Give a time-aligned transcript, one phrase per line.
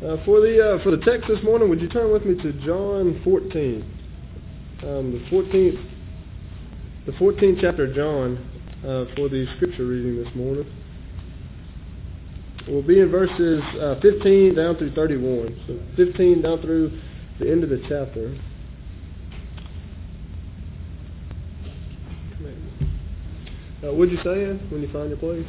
[0.00, 2.54] Uh, for the uh, for the text this morning, would you turn with me to
[2.64, 3.82] John 14,
[4.82, 5.84] um, the 14th,
[7.04, 8.38] the 14th chapter of John
[8.82, 10.64] uh, for the scripture reading this morning.
[12.66, 15.64] We'll be in verses uh, 15 down through 31.
[15.66, 16.98] So 15 down through
[17.38, 18.40] the end of the chapter.
[23.86, 25.46] Uh, what'd you say when you find your place?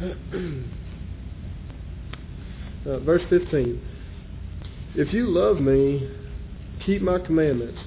[2.86, 3.80] uh, verse 15.
[4.94, 6.10] If you love me,
[6.86, 7.78] keep my commandments.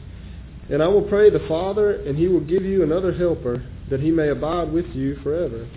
[0.70, 4.12] And I will pray the Father, and he will give you another helper, that he
[4.12, 5.68] may abide with you forever.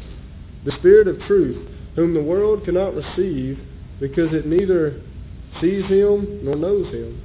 [0.64, 3.59] The Spirit of truth, whom the world cannot receive,
[3.98, 5.00] because it neither
[5.60, 7.20] sees him nor knows him.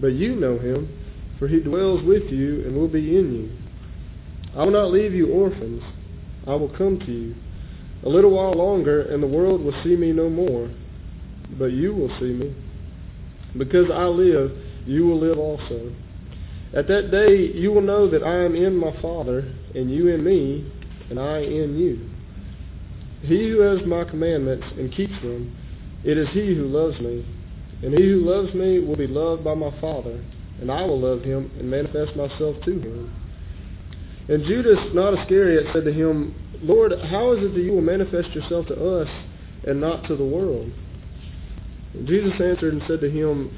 [0.00, 0.88] But you know him,
[1.38, 3.50] for he dwells with you and will be in you.
[4.58, 5.82] I will not leave you orphans.
[6.46, 7.34] I will come to you.
[8.04, 10.70] A little while longer, and the world will see me no more.
[11.58, 12.54] But you will see me.
[13.56, 14.52] Because I live,
[14.86, 15.94] you will live also.
[16.74, 20.24] At that day you will know that I am in my Father, and you in
[20.24, 20.70] me,
[21.08, 22.10] and I in you.
[23.22, 25.56] He who has my commandments and keeps them,
[26.04, 27.24] it is he who loves me.
[27.82, 30.22] And he who loves me will be loved by my Father,
[30.60, 33.14] and I will love him and manifest myself to him.
[34.28, 36.34] And Judas, not Iscariot, said to him,
[36.64, 39.08] Lord, how is it that you will manifest yourself to us
[39.64, 40.72] and not to the world?
[42.04, 43.52] Jesus answered and said to him,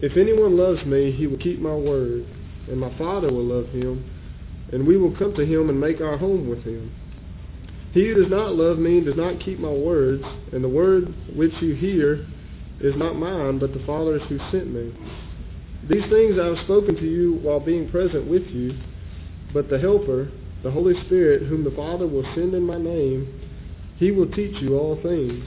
[0.00, 2.26] If anyone loves me, he will keep my word,
[2.68, 4.04] and my Father will love him,
[4.70, 6.92] and we will come to him and make our home with him.
[7.92, 11.52] He who does not love me does not keep my words, and the word which
[11.62, 12.26] you hear
[12.80, 14.92] is not mine, but the Father's who sent me.
[15.88, 18.78] These things I have spoken to you while being present with you,
[19.54, 20.30] but the Helper,
[20.62, 23.40] the Holy Spirit, whom the Father will send in my name,
[23.96, 25.44] he will teach you all things,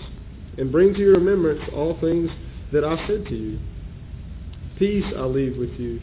[0.58, 2.30] and bring to your remembrance all things
[2.72, 3.60] that I said to you.
[4.78, 6.02] Peace I leave with you.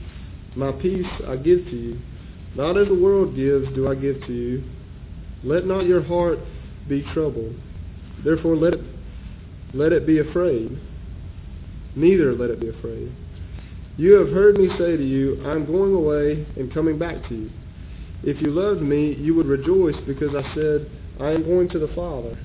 [0.56, 2.00] My peace I give to you.
[2.54, 4.64] Not as the world gives do I give to you.
[5.42, 6.38] Let not your heart
[6.88, 7.54] be troubled.
[8.24, 8.80] Therefore let it,
[9.72, 10.78] let it be afraid.
[11.94, 13.14] Neither let it be afraid.
[13.96, 17.34] You have heard me say to you, I am going away and coming back to
[17.34, 17.50] you.
[18.24, 20.90] If you loved me, you would rejoice because I said,
[21.20, 22.38] I am going to the Father,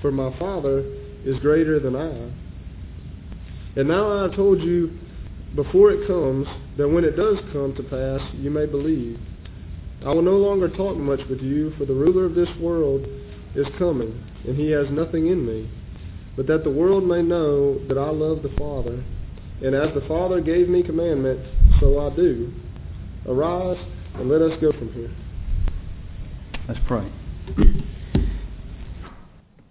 [0.00, 0.84] for my Father
[1.24, 2.30] is greater than I.
[3.78, 4.98] And now I have told you
[5.54, 6.46] before it comes,
[6.78, 9.18] that when it does come to pass, you may believe.
[10.04, 13.06] I will no longer talk much with you, for the ruler of this world
[13.54, 15.70] is coming, and he has nothing in me,
[16.36, 19.04] but that the world may know that I love the Father.
[19.62, 21.40] And as the Father gave me commandment,
[21.80, 22.52] so I do.
[23.28, 23.78] Arise,
[24.14, 25.10] and let us go from here.
[26.68, 27.10] Let's pray.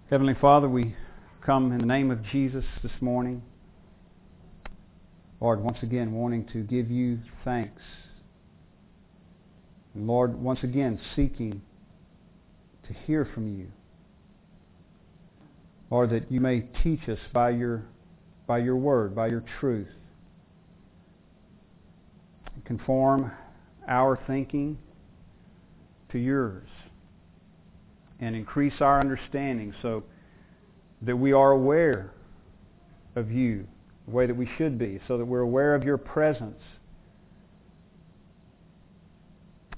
[0.09, 0.93] Heavenly Father, we
[1.43, 3.43] come in the name of Jesus this morning.
[5.39, 7.81] Lord, once again, wanting to give you thanks.
[9.93, 11.61] And Lord, once again, seeking
[12.87, 13.67] to hear from you.
[15.89, 17.85] Lord, that you may teach us by your,
[18.47, 19.87] by your word, by your truth.
[22.65, 23.31] Conform
[23.87, 24.77] our thinking
[26.11, 26.67] to yours
[28.21, 30.03] and increase our understanding so
[31.01, 32.13] that we are aware
[33.15, 33.67] of you
[34.05, 36.61] the way that we should be, so that we're aware of your presence.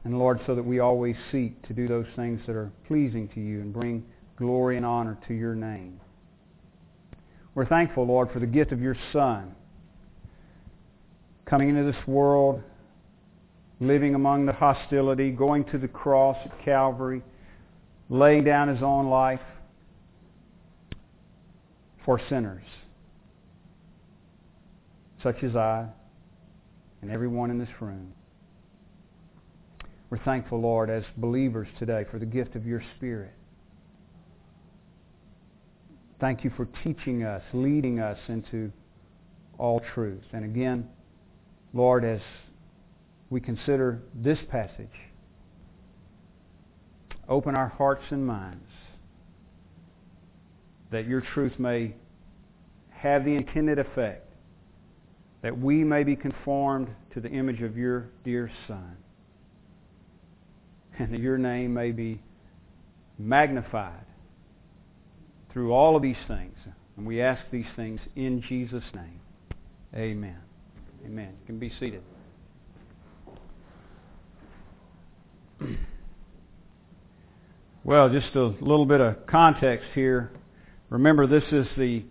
[0.04, 3.40] And Lord, so that we always seek to do those things that are pleasing to
[3.40, 4.04] you and bring
[4.38, 6.00] glory and honor to your name.
[7.56, 9.56] We're thankful, Lord, for the gift of your Son
[11.46, 12.62] coming into this world,
[13.80, 17.22] living among the hostility, going to the cross at Calvary,
[18.14, 19.42] laying down his own life
[22.06, 22.64] for sinners
[25.24, 25.88] such as I
[27.02, 28.14] and everyone in this room.
[30.12, 33.34] We're thankful, Lord, as believers today for the gift of your Spirit.
[36.20, 38.72] Thank you for teaching us, leading us into
[39.58, 40.24] all truth.
[40.34, 40.88] And again,
[41.74, 42.22] Lord, as
[43.32, 44.94] we consider this passage,
[47.28, 48.70] open our hearts and minds
[50.92, 51.96] that your truth may
[52.92, 54.24] have the intended effect
[55.44, 58.98] that we may be conformed to the image of your dear Son,
[60.98, 62.22] and that your name may be
[63.20, 64.06] magnified
[65.52, 66.56] through all of these things.
[66.96, 69.20] And we ask these things in Jesus' name.
[69.94, 70.40] Amen.
[71.06, 71.36] Amen.
[71.42, 72.04] You can be seated.
[77.86, 80.32] Well, just a little bit of context here.
[80.90, 82.06] Remember, this is the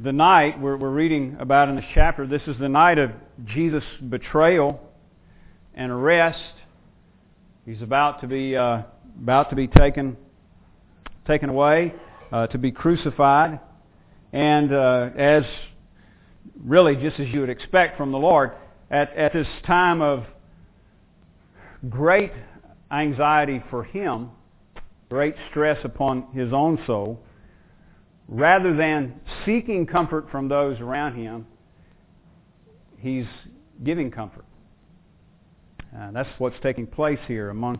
[0.00, 2.26] the night we're, we're reading about in this chapter.
[2.26, 3.10] This is the night of
[3.44, 4.80] Jesus' betrayal
[5.74, 6.54] and arrest.
[7.66, 8.84] He's about to be uh,
[9.22, 10.16] about to be taken
[11.26, 11.92] taken away
[12.32, 13.60] uh, to be crucified,
[14.32, 15.44] and uh, as
[16.64, 18.52] really just as you would expect from the Lord
[18.90, 20.24] at at this time of
[21.90, 22.32] great
[22.90, 24.30] anxiety for him
[25.12, 27.20] great stress upon his own soul,
[28.28, 29.12] rather than
[29.44, 31.46] seeking comfort from those around him,
[32.96, 33.26] he's
[33.84, 34.46] giving comfort.
[35.94, 37.78] Uh, that's what's taking place here among,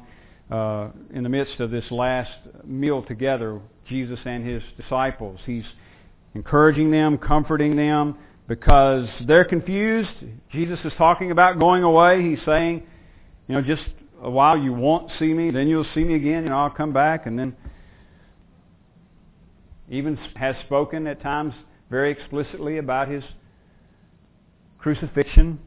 [0.50, 2.30] uh, in the midst of this last
[2.64, 3.58] meal together,
[3.88, 5.40] Jesus and his disciples.
[5.46, 5.64] He's
[6.34, 10.10] encouraging them, comforting them, because they're confused.
[10.50, 12.20] Jesus is talking about going away.
[12.28, 12.82] He's saying,
[13.48, 13.84] you know, just
[14.22, 17.26] a while you won't see me, then you'll see me again, and I'll come back,
[17.26, 17.56] and then
[19.88, 21.54] even has spoken at times
[21.90, 23.24] very explicitly about his
[24.78, 25.58] crucifixion.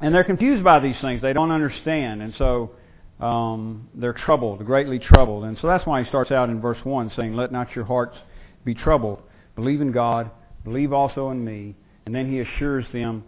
[0.00, 1.22] And they're confused by these things.
[1.22, 2.20] They don't understand.
[2.20, 2.72] And so
[3.18, 5.44] um, they're troubled, greatly troubled.
[5.44, 8.16] And so that's why he starts out in verse 1 saying, Let not your hearts
[8.64, 9.22] be troubled.
[9.54, 10.30] Believe in God.
[10.64, 11.74] Believe also in me.
[12.04, 13.24] And then he assures them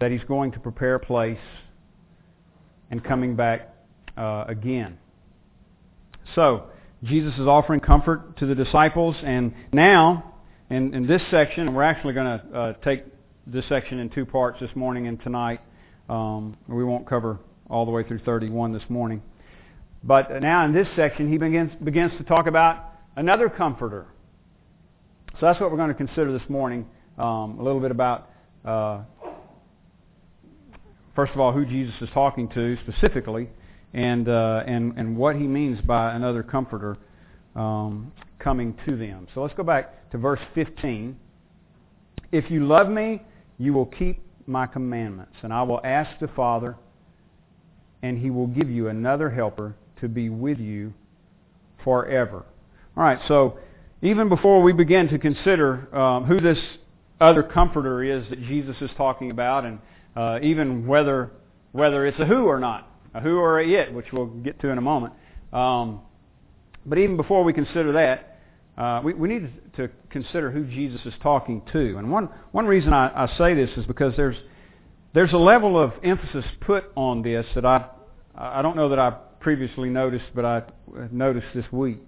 [0.00, 1.38] that he's going to prepare a place
[2.90, 3.74] and coming back
[4.16, 4.98] uh, again.
[6.34, 6.66] So,
[7.04, 10.34] Jesus is offering comfort to the disciples, and now,
[10.70, 13.04] in, in this section, we're actually going to uh, take
[13.46, 15.60] this section in two parts this morning and tonight.
[16.08, 17.38] Um, we won't cover
[17.68, 19.22] all the way through 31 this morning.
[20.02, 24.06] But now in this section, he begins, begins to talk about another comforter.
[25.38, 26.86] So that's what we're going to consider this morning.
[27.18, 28.30] Um, a little bit about
[28.64, 29.02] uh,
[31.16, 33.48] first of all, who Jesus is talking to specifically,
[33.94, 36.98] and uh, and and what he means by another comforter
[37.56, 39.26] um, coming to them.
[39.34, 41.18] So let's go back to verse 15.
[42.30, 43.22] If you love me,
[43.58, 46.76] you will keep my commandments, and I will ask the Father,
[48.02, 50.92] and he will give you another helper to be with you
[51.82, 52.44] forever.
[52.96, 53.58] All right, so
[54.02, 56.58] even before we begin to consider um, who this
[57.20, 59.78] other comforter is that Jesus is talking about, and
[60.16, 61.30] uh, even whether
[61.72, 64.68] whether it's a who or not, a who or a it, which we'll get to
[64.68, 65.12] in a moment.
[65.52, 66.00] Um,
[66.86, 68.38] but even before we consider that,
[68.78, 71.98] uh, we, we need to consider who Jesus is talking to.
[71.98, 74.36] And one one reason I, I say this is because there's
[75.14, 77.88] there's a level of emphasis put on this that I
[78.34, 79.10] I don't know that I
[79.40, 80.62] previously noticed, but I
[81.10, 82.00] noticed this week.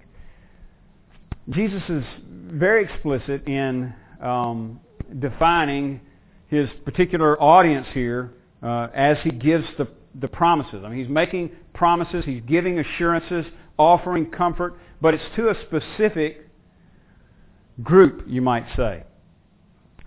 [1.51, 4.81] Jesus is very explicit in um,
[5.19, 6.01] defining
[6.49, 10.83] his particular audience here uh, as he gives the, the promises.
[10.85, 13.47] I mean, he's making promises, he's giving assurances,
[13.79, 16.49] offering comfort, but it's to a specific
[17.83, 19.05] group, you might say.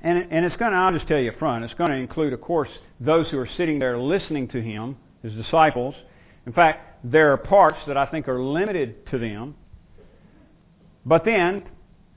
[0.04, 2.34] And, and it's going to, I'll just tell you up front, it's going to include,
[2.34, 5.96] of course, those who are sitting there listening to him, his disciples.
[6.46, 9.56] In fact, there are parts that I think are limited to them.
[11.06, 11.64] But then,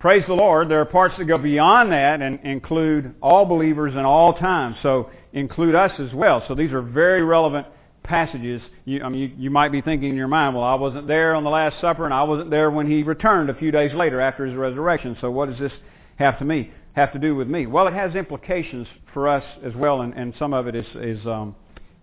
[0.05, 4.01] praise the Lord, there are parts that go beyond that and include all believers in
[4.01, 4.77] all times.
[4.83, 6.45] So include us as well.
[6.47, 7.67] So these are very relevant
[8.03, 8.61] passages.
[8.85, 11.35] You, I mean, you, you might be thinking in your mind, well, I wasn't there
[11.35, 14.21] on the Last Supper and I wasn't there when he returned a few days later
[14.21, 15.17] after his resurrection.
[15.23, 15.73] So what does this
[16.17, 17.65] have to me have to do with me?
[17.65, 21.27] Well, it has implications for us as well, and, and some of it is is
[21.27, 21.57] um,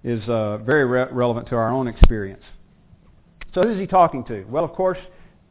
[0.04, 2.42] is uh, very re- relevant to our own experience.
[3.54, 4.44] So who's he talking to?
[4.46, 4.98] Well, of course,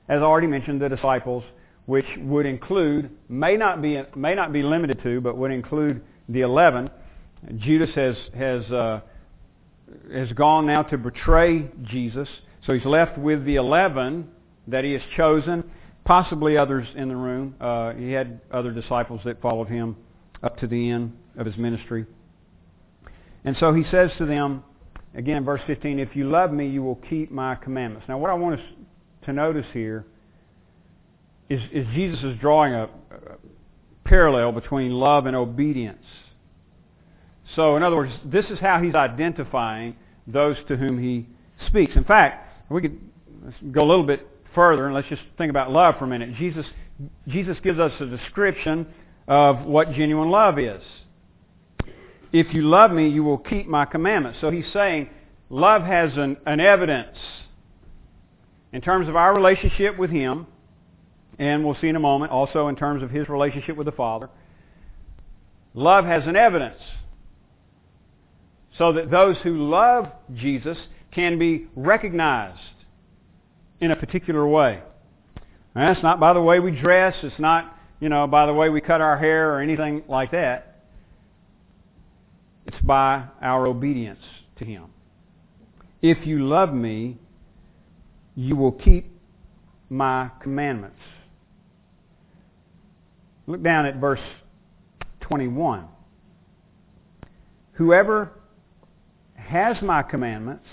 [0.09, 1.45] as I already mentioned, the disciples
[1.91, 6.43] which would include, may not be, may not be limited to, but would include the
[6.43, 6.89] 11.
[7.57, 9.01] Judas has, has, uh,
[10.15, 12.29] has gone now to betray Jesus.
[12.65, 14.31] So he's left with the 11
[14.69, 15.69] that he has chosen,
[16.05, 17.57] possibly others in the room.
[17.61, 19.97] Uh, he had other disciples that followed him
[20.45, 22.07] up to the end of his ministry.
[23.45, 24.63] And so he says to them,
[25.17, 28.07] again, verse 15, If you love me, you will keep my commandments.
[28.09, 28.67] Now, what I want us
[29.25, 30.07] to notice here
[31.51, 32.89] is, is Jesus is drawing a, a
[34.05, 36.05] parallel between love and obedience.
[37.57, 41.27] So, in other words, this is how he's identifying those to whom he
[41.67, 41.93] speaks.
[41.97, 43.01] In fact, we could
[43.73, 46.37] go a little bit further and let's just think about love for a minute.
[46.37, 46.65] Jesus,
[47.27, 48.87] Jesus gives us a description
[49.27, 50.83] of what genuine love is.
[52.33, 54.39] If you love me, you will keep my commandments.
[54.41, 55.11] So he's saying
[55.49, 57.17] love has an, an evidence
[58.73, 60.47] in terms of our relationship with him
[61.41, 64.29] and we'll see in a moment also in terms of his relationship with the Father.
[65.73, 66.81] Love has an evidence
[68.77, 70.77] so that those who love Jesus
[71.13, 72.61] can be recognized
[73.81, 74.83] in a particular way.
[75.75, 77.15] And that's not by the way we dress.
[77.23, 80.83] It's not, you know, by the way we cut our hair or anything like that.
[82.67, 84.21] It's by our obedience
[84.59, 84.85] to Him.
[86.03, 87.17] If you love me,
[88.35, 89.11] you will keep
[89.89, 91.01] my commandments.
[93.51, 94.21] Look down at verse
[95.23, 95.85] 21.
[97.73, 98.31] Whoever
[99.35, 100.67] has my commandments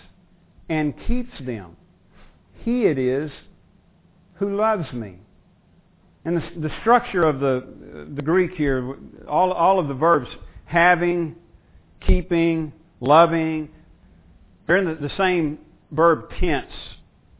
[0.70, 1.76] and keeps them,
[2.64, 3.32] he it is
[4.36, 5.16] who loves me.
[6.24, 8.96] And the, the structure of the, the Greek here,
[9.28, 10.28] all, all of the verbs,
[10.66, 11.36] having,
[12.06, 13.70] keeping, loving,
[14.68, 15.58] they're in the, the same
[15.90, 16.72] verb tense.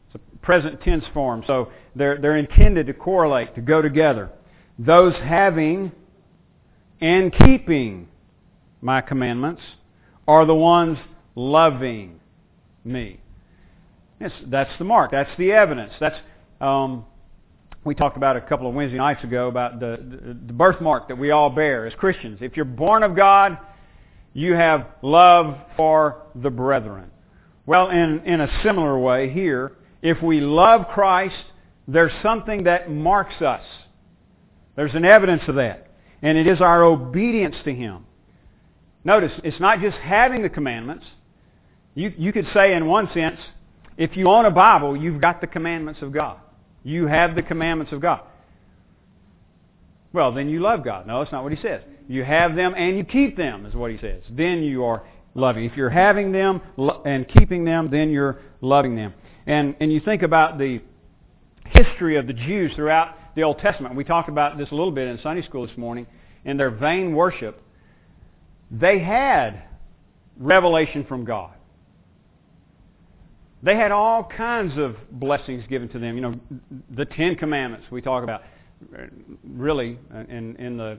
[0.08, 1.44] It's a present tense form.
[1.46, 4.32] So they're, they're intended to correlate, to go together.
[4.80, 5.92] Those having
[7.02, 8.08] and keeping
[8.82, 9.62] my commandments
[10.28, 10.98] are the ones
[11.36, 12.20] loving
[12.84, 13.20] me.
[14.20, 15.12] Yes, that's the mark.
[15.12, 15.94] That's the evidence.
[16.00, 16.18] That's
[16.60, 17.06] um,
[17.84, 21.18] we talked about a couple of Wednesday nights ago about the, the, the birthmark that
[21.18, 22.40] we all bear as Christians.
[22.42, 23.58] If you're born of God,
[24.34, 27.10] you have love for the brethren.
[27.66, 31.36] Well, in, in a similar way here, if we love Christ,
[31.88, 33.64] there's something that marks us.
[34.78, 35.92] There's an evidence of that.
[36.22, 38.06] And it is our obedience to Him.
[39.04, 41.06] Notice, it's not just having the commandments.
[41.96, 43.40] You, you could say in one sense,
[43.98, 46.38] if you own a Bible, you've got the commandments of God.
[46.84, 48.22] You have the commandments of God.
[50.14, 51.08] Well, then you love God.
[51.08, 51.82] No, that's not what he says.
[52.08, 54.22] You have them and you keep them, is what he says.
[54.30, 55.04] Then you are
[55.34, 55.66] loving.
[55.66, 56.62] If you're having them
[57.06, 59.14] and keeping them, then you're loving them.
[59.46, 60.82] And, and you think about the
[61.66, 63.96] history of the Jews throughout the Old Testament.
[63.96, 66.08] We talked about this a little bit in Sunday school this morning.
[66.44, 67.62] In their vain worship,
[68.72, 69.62] they had
[70.38, 71.54] revelation from God.
[73.62, 76.16] They had all kinds of blessings given to them.
[76.16, 76.36] You know,
[76.90, 78.42] the Ten Commandments we talk about,
[79.44, 80.98] really, in, in the,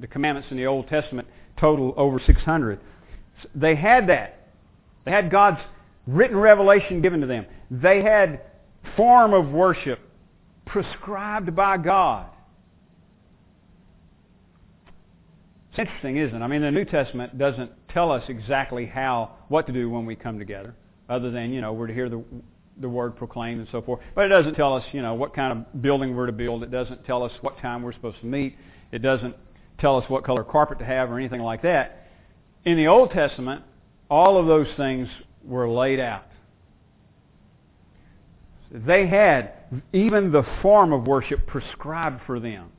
[0.00, 2.80] the commandments in the Old Testament total over 600.
[3.54, 4.48] They had that.
[5.04, 5.60] They had God's
[6.06, 7.44] written revelation given to them.
[7.70, 8.40] They had
[8.96, 10.00] form of worship
[10.66, 12.26] prescribed by God.
[15.70, 16.44] It's interesting, isn't it?
[16.44, 20.14] I mean, the New Testament doesn't tell us exactly how, what to do when we
[20.14, 20.74] come together
[21.08, 22.22] other than, you know, we're to hear the,
[22.80, 24.00] the word proclaimed and so forth.
[24.14, 26.62] But it doesn't tell us, you know, what kind of building we're to build.
[26.62, 28.56] It doesn't tell us what time we're supposed to meet.
[28.92, 29.34] It doesn't
[29.78, 32.06] tell us what color carpet to have or anything like that.
[32.64, 33.62] In the Old Testament,
[34.08, 35.08] all of those things
[35.42, 36.26] were laid out.
[38.70, 42.70] They had even the form of worship prescribed for them.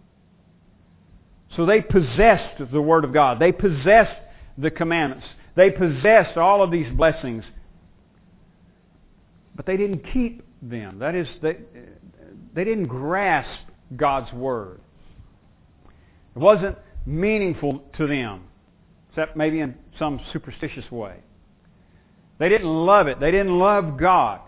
[1.55, 3.39] So they possessed the Word of God.
[3.39, 4.19] They possessed
[4.57, 5.25] the commandments.
[5.55, 7.43] They possessed all of these blessings
[9.55, 10.99] but they didn't keep them.
[10.99, 11.57] That is, they,
[12.53, 13.49] they didn't grasp
[13.95, 14.81] God's Word.
[16.35, 18.43] It wasn't meaningful to them,
[19.09, 21.17] except maybe in some superstitious way.
[22.37, 23.19] They didn't love it.
[23.21, 24.41] They didn't love God.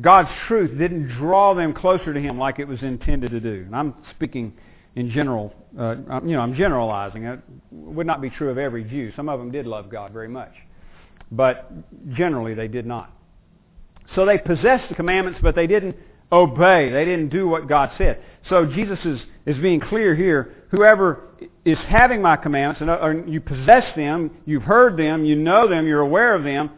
[0.00, 3.64] God's truth didn't draw them closer to Him like it was intended to do.
[3.66, 4.54] And I'm speaking
[4.96, 7.24] in general, uh, you know, I'm generalizing.
[7.24, 9.12] It would not be true of every Jew.
[9.16, 10.52] Some of them did love God very much.
[11.30, 11.70] But
[12.14, 13.10] generally they did not.
[14.14, 15.96] So they possessed the commandments, but they didn't
[16.30, 16.90] obey.
[16.90, 18.22] They didn't do what God said.
[18.48, 20.54] So Jesus is, is being clear here.
[20.70, 21.28] Whoever
[21.64, 25.86] is having my commandments, and or you possess them, you've heard them, you know them,
[25.86, 26.70] you're aware of them,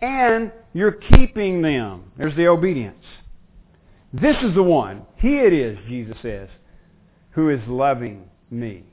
[0.00, 2.12] and you're keeping them.
[2.16, 3.04] There's the obedience.
[4.12, 6.48] This is the one, he it is, Jesus says,
[7.30, 8.84] who is loving me.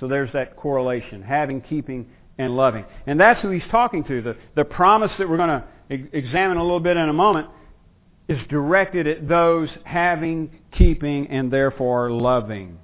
[0.00, 2.06] So there's that correlation, having, keeping,
[2.38, 2.84] and loving.
[3.06, 4.22] And that's who he's talking to.
[4.22, 5.64] The, the promise that we're going to
[6.12, 7.48] examine a little bit in a moment,
[8.28, 12.78] is directed at those having, keeping, and therefore loving.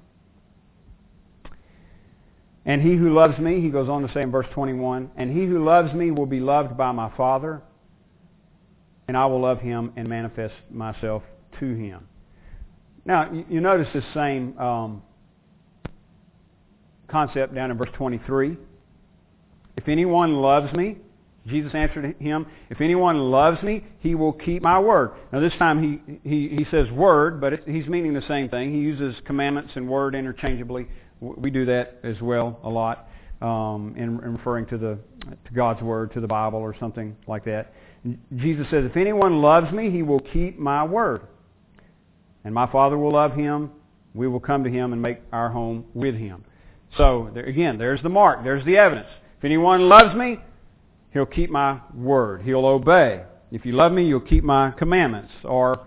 [2.65, 5.45] And he who loves me, he goes on to say in verse 21, and he
[5.45, 7.61] who loves me will be loved by my Father,
[9.07, 11.23] and I will love him and manifest myself
[11.59, 12.07] to him.
[13.05, 15.03] Now, you notice this same um,
[17.09, 18.57] concept down in verse 23.
[19.75, 20.97] If anyone loves me,
[21.45, 25.11] Jesus answered him, If anyone loves me, he will keep my word.
[25.33, 28.73] Now this time he, he, he says word, but it, he's meaning the same thing.
[28.73, 30.87] He uses commandments and word interchangeably.
[31.23, 33.07] We do that as well a lot
[33.41, 34.99] um, in, in referring to, the,
[35.29, 37.73] to God's word, to the Bible or something like that.
[38.35, 41.21] Jesus says, If anyone loves me, he will keep my word.
[42.43, 43.71] And my Father will love him.
[44.13, 46.43] We will come to him and make our home with him.
[46.97, 48.43] So there, again, there's the mark.
[48.43, 49.07] There's the evidence.
[49.37, 50.39] If anyone loves me,
[51.13, 52.41] He'll keep my word.
[52.41, 53.23] He'll obey.
[53.51, 55.31] If you love me, you'll keep my commandments.
[55.43, 55.85] Or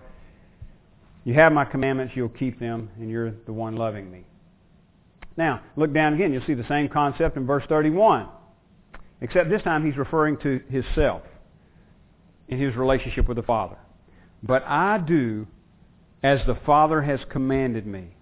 [1.25, 4.26] You have my commandments, you'll keep them, and you're the one loving me.
[5.37, 6.33] Now, look down again.
[6.33, 8.27] You'll see the same concept in verse 31.
[9.21, 11.21] Except this time he's referring to himself
[12.47, 13.77] in his relationship with the Father.
[14.43, 15.47] But I do
[16.23, 18.15] as the Father has commanded me,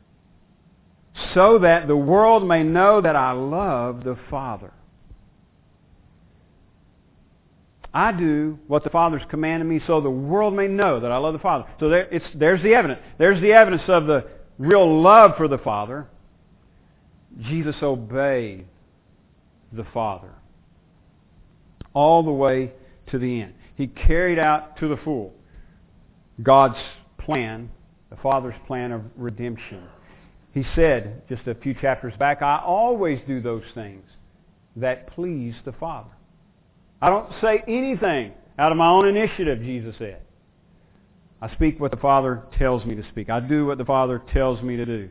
[1.34, 4.74] so that the world may know that I love the Father.
[7.94, 11.32] I do what the Father's commanded me so the world may know that I love
[11.32, 11.66] the Father.
[11.80, 13.00] So there, there's the evidence.
[13.18, 16.08] There's the evidence of the real love for the Father.
[17.42, 18.66] Jesus obeyed
[19.72, 20.32] the Father
[21.94, 22.72] all the way
[23.08, 23.54] to the end.
[23.76, 25.34] He carried out to the full
[26.42, 26.78] God's
[27.18, 27.70] plan,
[28.10, 29.84] the Father's plan of redemption.
[30.54, 34.06] He said just a few chapters back, I always do those things
[34.78, 36.12] that please the Father.
[37.02, 40.22] I don't say anything out of my own initiative, Jesus said.
[41.42, 43.30] I speak what the Father tells me to speak.
[43.30, 45.10] I do what the Father tells me to do.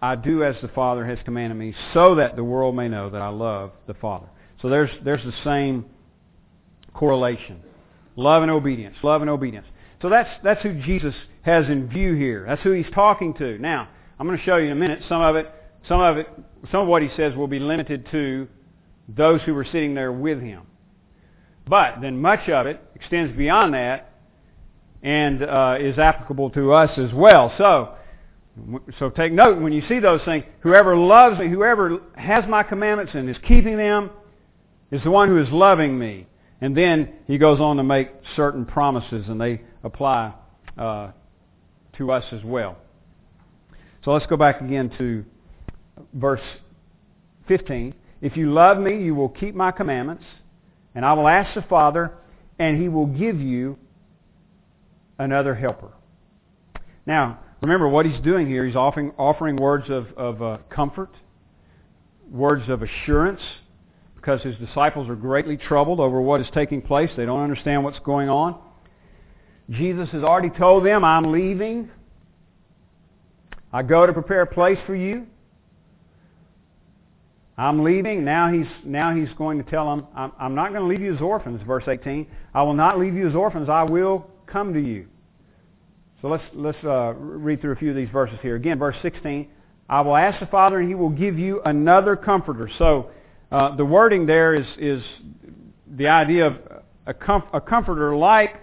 [0.00, 3.20] I do as the Father has commanded me so that the world may know that
[3.20, 4.28] I love the Father.
[4.62, 5.86] So there's, there's the same
[6.94, 7.60] correlation.
[8.16, 8.96] Love and obedience.
[9.02, 9.66] Love and obedience.
[10.02, 12.44] So that's, that's who Jesus has in view here.
[12.46, 13.58] That's who he's talking to.
[13.58, 13.88] Now,
[14.18, 15.52] I'm going to show you in a minute some of it.
[15.88, 16.28] Some of it,
[16.70, 18.48] some of what he says will be limited to
[19.08, 20.62] those who were sitting there with him.
[21.66, 24.12] But then much of it extends beyond that
[25.02, 27.52] and uh, is applicable to us as well.
[27.56, 27.94] So,
[28.98, 30.44] so take note when you see those things.
[30.60, 34.10] Whoever loves me, whoever has my commandments and is keeping them,
[34.90, 36.26] is the one who is loving me.
[36.60, 40.34] And then he goes on to make certain promises, and they apply
[40.76, 41.12] uh,
[41.96, 42.76] to us as well.
[44.04, 45.24] So let's go back again to
[46.14, 46.40] verse
[47.46, 47.94] 15.
[48.20, 50.24] If you love me, you will keep my commandments,
[50.94, 52.12] and I will ask the Father,
[52.58, 53.78] and he will give you
[55.18, 55.92] another helper.
[57.06, 58.66] Now, remember what he's doing here.
[58.66, 61.10] He's offering, offering words of, of uh, comfort,
[62.30, 63.40] words of assurance,
[64.16, 67.10] because his disciples are greatly troubled over what is taking place.
[67.16, 68.58] They don't understand what's going on.
[69.70, 71.90] Jesus has already told them, I'm leaving.
[73.72, 75.26] I go to prepare a place for you.
[77.58, 78.24] I'm leaving.
[78.24, 81.14] Now he's, now he's going to tell them, I'm, I'm not going to leave you
[81.14, 82.26] as orphans, verse 18.
[82.54, 83.68] I will not leave you as orphans.
[83.68, 85.08] I will come to you.
[86.20, 88.56] So let's, let's uh, read through a few of these verses here.
[88.56, 89.48] Again, verse 16.
[89.88, 92.70] I will ask the Father and he will give you another comforter.
[92.78, 93.10] So
[93.50, 95.02] uh, the wording there is, is
[95.86, 96.56] the idea of
[97.06, 98.56] a, comf- a comforter like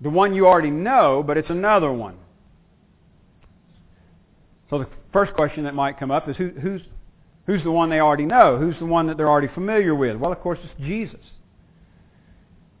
[0.00, 2.16] the one you already know, but it's another one.
[4.70, 6.80] So the first question that might come up is who, who's,
[7.50, 8.58] Who's the one they already know?
[8.58, 10.16] Who's the one that they're already familiar with?
[10.16, 11.18] Well, of course, it's Jesus.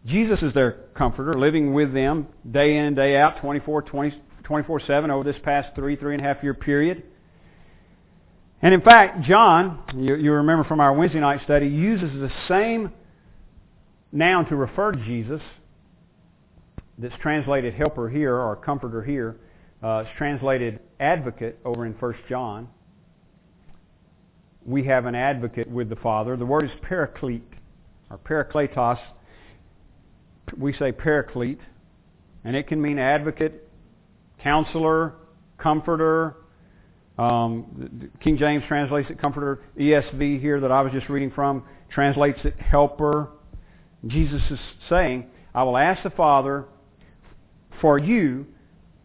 [0.06, 5.10] Jesus is their comforter, living with them day in and day out, 24, 20, 24-7
[5.10, 7.02] over this past three, three and a half year period.
[8.62, 12.92] And in fact, John, you, you remember from our Wednesday night study, uses the same
[14.12, 15.40] noun to refer to Jesus
[16.98, 19.36] that's translated helper here or comforter here.
[19.82, 22.68] Uh, it's translated advocate over in 1 John
[24.64, 26.36] we have an advocate with the Father.
[26.36, 27.42] The word is paraclete,
[28.10, 28.98] or parakletos.
[30.56, 31.60] We say paraclete,
[32.44, 33.68] and it can mean advocate,
[34.42, 35.14] counselor,
[35.58, 36.36] comforter.
[37.18, 39.60] Um, King James translates it comforter.
[39.78, 43.30] ESV here that I was just reading from translates it helper.
[44.06, 46.66] Jesus is saying, I will ask the Father
[47.80, 48.46] for you,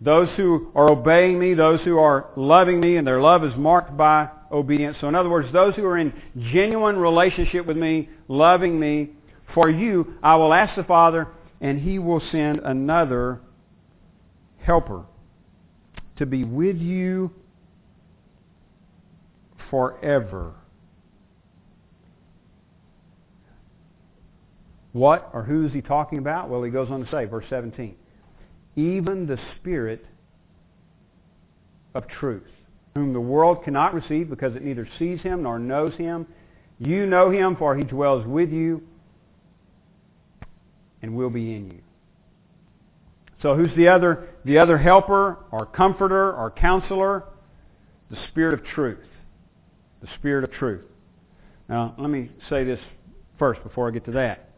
[0.02, 3.96] those who are obeying me, those who are loving me, and their love is marked
[3.96, 4.98] by obedience.
[5.02, 6.14] So in other words, those who are in
[6.52, 9.12] genuine relationship with me, loving me,
[9.54, 11.28] for you, I will ask the Father,
[11.62, 13.42] and he will send another
[14.62, 15.06] helper
[16.18, 17.32] to be with you
[19.70, 20.54] forever.
[24.92, 26.50] What or who is he talking about?
[26.50, 27.96] Well, he goes on to say, verse 17,
[28.78, 30.06] even the Spirit
[31.94, 32.44] of truth
[32.96, 36.26] whom the world cannot receive because it neither sees him nor knows him.
[36.80, 38.82] You know him, for he dwells with you
[41.06, 41.82] and we'll be in you.
[43.44, 47.26] So who's the other, the other helper or comforter or counselor?
[48.10, 49.06] The Spirit of truth.
[50.02, 50.82] The Spirit of truth.
[51.70, 52.80] Now, let me say this
[53.38, 54.50] first before I get to that.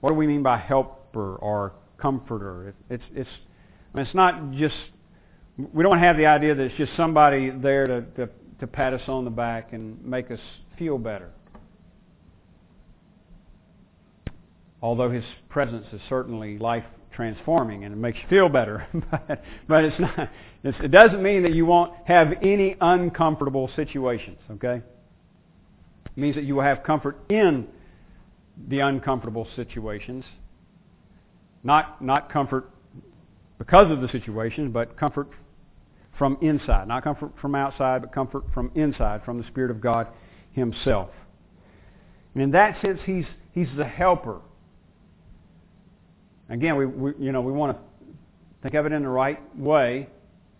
[0.00, 2.76] What do we mean by helper or comforter?
[2.88, 3.30] It's, it's,
[3.96, 4.76] it's not just
[5.72, 8.28] we don't have the idea that it's just somebody there to, to,
[8.60, 10.40] to pat us on the back and make us
[10.78, 11.32] feel better.
[14.82, 18.86] Although his presence is certainly life transforming and it makes you feel better.
[19.10, 20.30] but, but it's not,
[20.64, 24.82] it's, it doesn't mean that you won't have any uncomfortable situations, okay?
[26.06, 27.66] It means that you will have comfort in
[28.68, 30.24] the uncomfortable situations.
[31.62, 32.68] Not, not comfort
[33.58, 35.28] because of the situation, but comfort
[36.18, 36.88] from inside.
[36.88, 40.08] Not comfort from outside, but comfort from inside, from the Spirit of God
[40.52, 41.10] Himself.
[42.34, 44.40] And in that sense, He's, he's the helper.
[46.52, 47.82] Again, we, we, you know, we want to
[48.62, 50.06] think of it in the right way.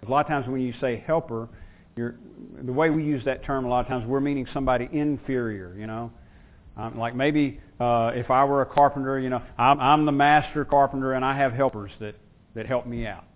[0.07, 1.51] A lot of times when you say helper,
[1.97, 2.15] you're,
[2.63, 5.87] the way we use that term a lot of times, we're meaning somebody inferior, you
[5.87, 6.11] know.
[6.79, 10.65] Um, like maybe uh, if I were a carpenter, you know, I'm, I'm the master
[10.65, 12.15] carpenter and I have helpers that,
[12.55, 13.27] that help me out.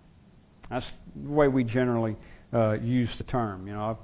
[0.71, 2.15] That's the way we generally
[2.51, 3.67] uh, use the term.
[3.67, 3.97] You know,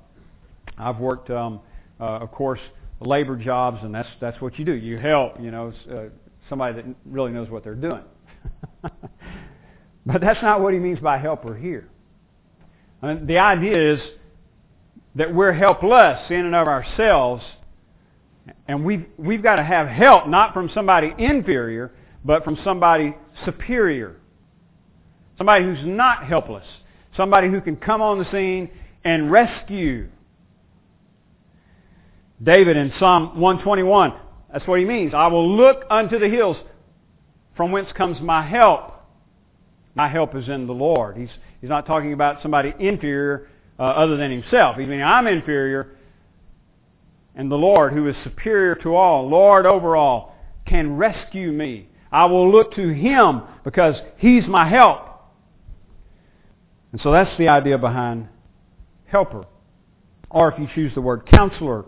[0.78, 1.60] I've, I've worked, um,
[2.00, 2.60] uh, of course,
[3.00, 4.74] labor jobs, and that's that's what you do.
[4.74, 6.04] You help, you know, uh,
[6.50, 8.04] somebody that really knows what they're doing.
[10.06, 11.90] but that's not what he means by helper here.
[13.02, 14.00] I mean, the idea is
[15.16, 17.44] that we're helpless in and of ourselves,
[18.68, 21.92] and we've, we've got to have help not from somebody inferior,
[22.26, 24.16] but from somebody superior.
[25.38, 26.66] Somebody who's not helpless.
[27.16, 28.70] Somebody who can come on the scene
[29.04, 30.10] and rescue.
[32.42, 34.14] David in Psalm 121,
[34.52, 35.14] that's what he means.
[35.14, 36.58] I will look unto the hills
[37.56, 38.94] from whence comes my help.
[39.96, 41.18] My help is in the Lord.
[41.18, 41.30] He's,
[41.62, 44.78] he's not talking about somebody inferior uh, other than himself.
[44.78, 45.98] He's meaning I'm inferior
[47.36, 50.36] and the Lord who is superior to all, Lord over all,
[50.66, 51.90] can rescue me.
[52.12, 55.10] I will look to Him because He's my help.
[56.92, 58.28] And so that's the idea behind
[59.06, 59.46] helper.
[60.30, 61.86] Or if you choose the word counselor,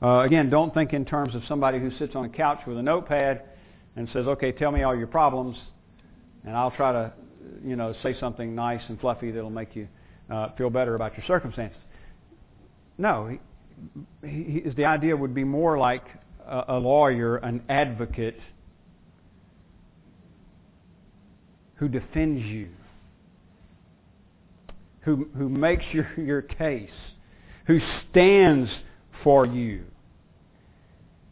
[0.00, 2.82] uh, again, don't think in terms of somebody who sits on a couch with a
[2.82, 3.42] notepad
[3.96, 5.56] and says, okay, tell me all your problems,
[6.44, 7.12] and I'll try to,
[7.64, 9.88] you know, say something nice and fluffy that'll make you
[10.30, 11.78] uh, feel better about your circumstances.
[12.98, 13.38] No,
[14.22, 16.04] he, he, the idea would be more like
[16.46, 18.38] a, a lawyer, an advocate
[21.76, 22.68] who defends you,
[25.00, 26.90] who, who makes your, your case,
[27.66, 28.70] who stands
[29.24, 29.84] for you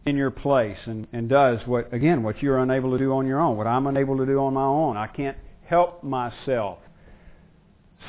[0.08, 3.40] in your place and, and does what, again, what you're unable to do on your
[3.40, 4.96] own, what I'm unable to do on my own.
[4.96, 6.78] I can't help myself.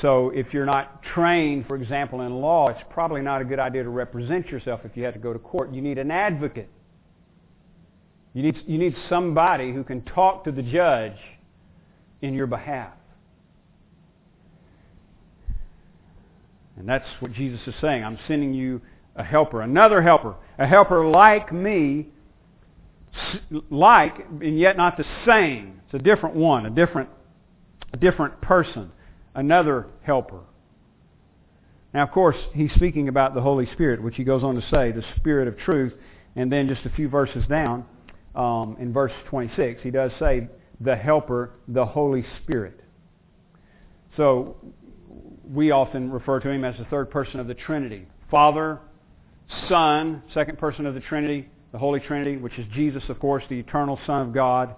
[0.02, 3.84] So if you're not trained, for example, in law, it's probably not a good idea
[3.84, 5.74] to represent yourself if you have to go to court.
[5.74, 6.70] You need an advocate.
[8.34, 11.18] You need, you need somebody who can talk to the judge
[12.22, 12.94] in your behalf.
[16.78, 18.06] And that's what Jesus is saying.
[18.06, 18.82] I'm sending you
[19.16, 22.10] a helper, another helper, a helper like me,
[23.72, 25.82] like and yet not the same.
[25.86, 27.10] It's a different one, a different,
[27.94, 28.92] a different person,
[29.34, 30.42] another helper.
[31.94, 34.92] Now, of course, he's speaking about the Holy Spirit, which he goes on to say,
[34.92, 35.94] the Spirit of truth.
[36.36, 37.86] And then just a few verses down,
[38.36, 40.48] um, in verse 26, he does say,
[40.80, 42.80] the helper, the Holy Spirit.
[44.16, 44.58] So
[45.52, 48.08] we often refer to him as the third person of the Trinity.
[48.30, 48.80] Father,
[49.68, 53.60] Son, second person of the Trinity, the Holy Trinity, which is Jesus, of course, the
[53.60, 54.76] eternal Son of God,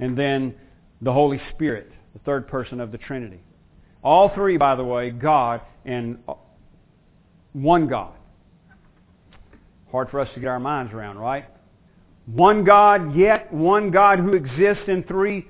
[0.00, 0.54] and then
[1.00, 3.40] the Holy Spirit, the third person of the Trinity.
[4.02, 6.18] All three, by the way, God and
[7.52, 8.12] one God.
[9.90, 11.46] Hard for us to get our minds around, right?
[12.26, 15.46] One God, yet one God who exists in three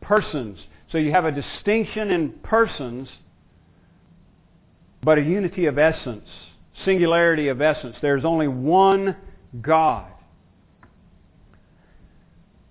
[0.00, 0.58] persons.
[0.90, 3.08] So you have a distinction in persons,
[5.02, 6.26] but a unity of essence
[6.84, 7.96] singularity of essence.
[8.00, 9.16] There's only one
[9.60, 10.10] God.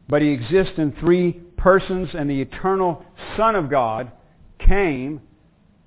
[0.10, 4.12] But he exists in three persons, and the eternal Son of God
[4.60, 5.22] came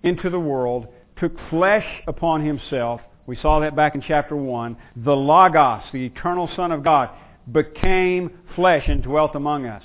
[0.02, 3.00] into the world, took flesh upon himself.
[3.26, 4.76] We saw that back in chapter 1.
[4.96, 7.10] The Logos, the eternal Son of God,
[7.50, 9.82] became flesh and dwelt among us.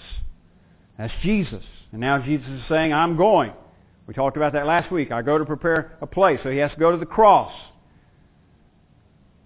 [0.98, 1.64] That's Jesus.
[1.92, 3.54] And now Jesus is saying, I'm going.
[4.08, 5.12] We talked about that last week.
[5.12, 6.40] I go to prepare a place.
[6.44, 7.52] So he has to go to the cross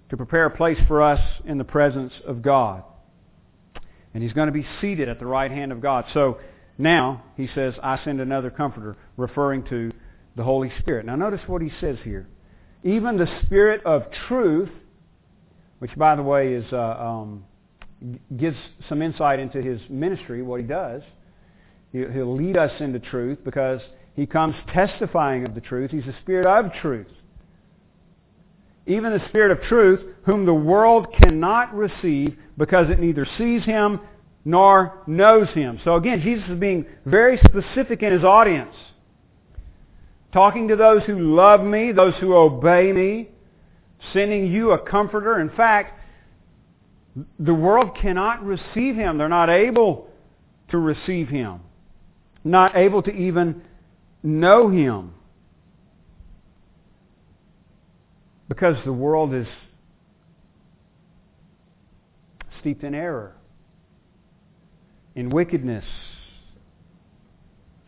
[0.10, 2.84] to prepare a place for us in the presence of God.
[4.14, 6.06] And he's going to be seated at the right hand of God.
[6.14, 6.40] So
[6.78, 9.92] now he says, I send another comforter, referring to
[10.36, 11.06] the Holy Spirit.
[11.06, 12.28] Now notice what he says here.
[12.84, 14.70] Even the Spirit of truth,
[15.80, 17.46] which by the way is uh, um,
[18.36, 21.04] gives some insight into his ministry, what he does.
[21.92, 23.82] He'll lead us into truth because
[24.16, 25.92] he comes testifying of the truth.
[25.92, 27.08] He's the Spirit of truth
[28.86, 34.00] even the Spirit of truth, whom the world cannot receive because it neither sees him
[34.46, 35.80] nor knows him.
[35.84, 38.74] So again, Jesus is being very specific in his audience.
[40.32, 43.30] Talking to those who love me, those who obey me,
[44.14, 45.40] sending you a comforter.
[45.40, 46.00] In fact,
[47.40, 49.18] the world cannot receive him.
[49.18, 50.08] They're not able
[50.70, 51.62] to receive him.
[52.44, 53.62] Not able to even
[54.24, 55.14] know him.
[58.50, 59.48] Because the world is
[62.60, 63.36] steeped in error,
[65.16, 65.86] in wickedness.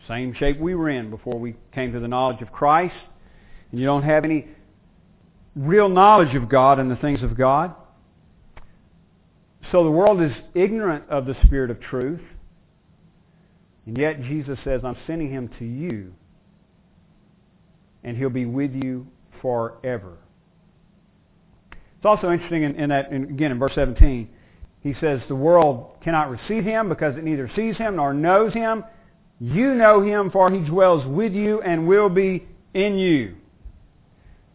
[0.08, 2.96] Same shape we were in before we came to the knowledge of Christ.
[3.72, 4.48] And you don't have any
[5.56, 7.76] real knowledge of God and the things of God.
[9.72, 12.22] So the world is ignorant of the Spirit of truth.
[13.86, 16.14] And yet Jesus says, I'm sending him to you.
[18.04, 19.08] And he'll be with you
[19.42, 20.18] forever.
[22.02, 24.28] It's also interesting in, in that, in, again, in verse 17,
[24.82, 28.84] he says, the world cannot receive him because it neither sees him nor knows him.
[29.40, 33.36] You know him for he dwells with you and will be in you.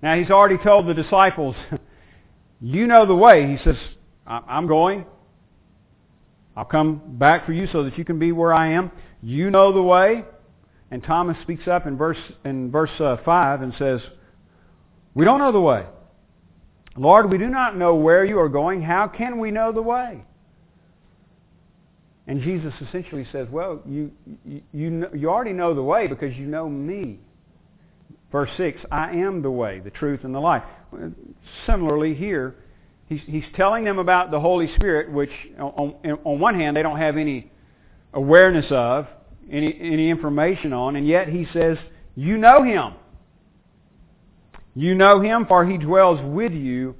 [0.03, 1.55] Now he's already told the disciples,
[2.61, 3.47] you know the way.
[3.47, 3.77] He says,
[4.27, 5.07] I'm going.
[6.57, 8.91] I'll come back for you so that you can be where I am.
[9.23, 10.25] You know the way.
[10.91, 14.01] And Thomas speaks up in verse, in verse uh, 5 and says,
[15.15, 15.87] we don't know the way.
[16.97, 18.83] Lord, we do not know where you are going.
[18.83, 20.25] How can we know the way?
[22.27, 24.11] And Jesus essentially says, well, you,
[24.45, 27.21] you, you, you already know the way because you know me.
[28.33, 30.65] Verse 6, I am the way, the truth, and the life.
[31.67, 32.57] Similarly here,
[33.09, 36.99] he's, he's telling them about the Holy Spirit, which on, on one hand they don't
[36.99, 37.53] have any
[38.13, 39.07] awareness of,
[39.51, 41.79] any, any information on, and yet he says,
[42.17, 42.95] you know him.
[44.77, 46.95] You know him, for he dwells with you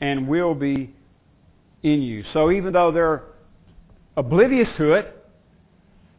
[0.00, 0.94] and will be
[1.82, 2.24] in you.
[2.32, 3.24] So even though they're
[4.16, 5.16] oblivious to it,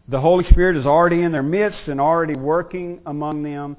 [0.10, 3.78] the Holy Spirit is already in their midst and already working among them.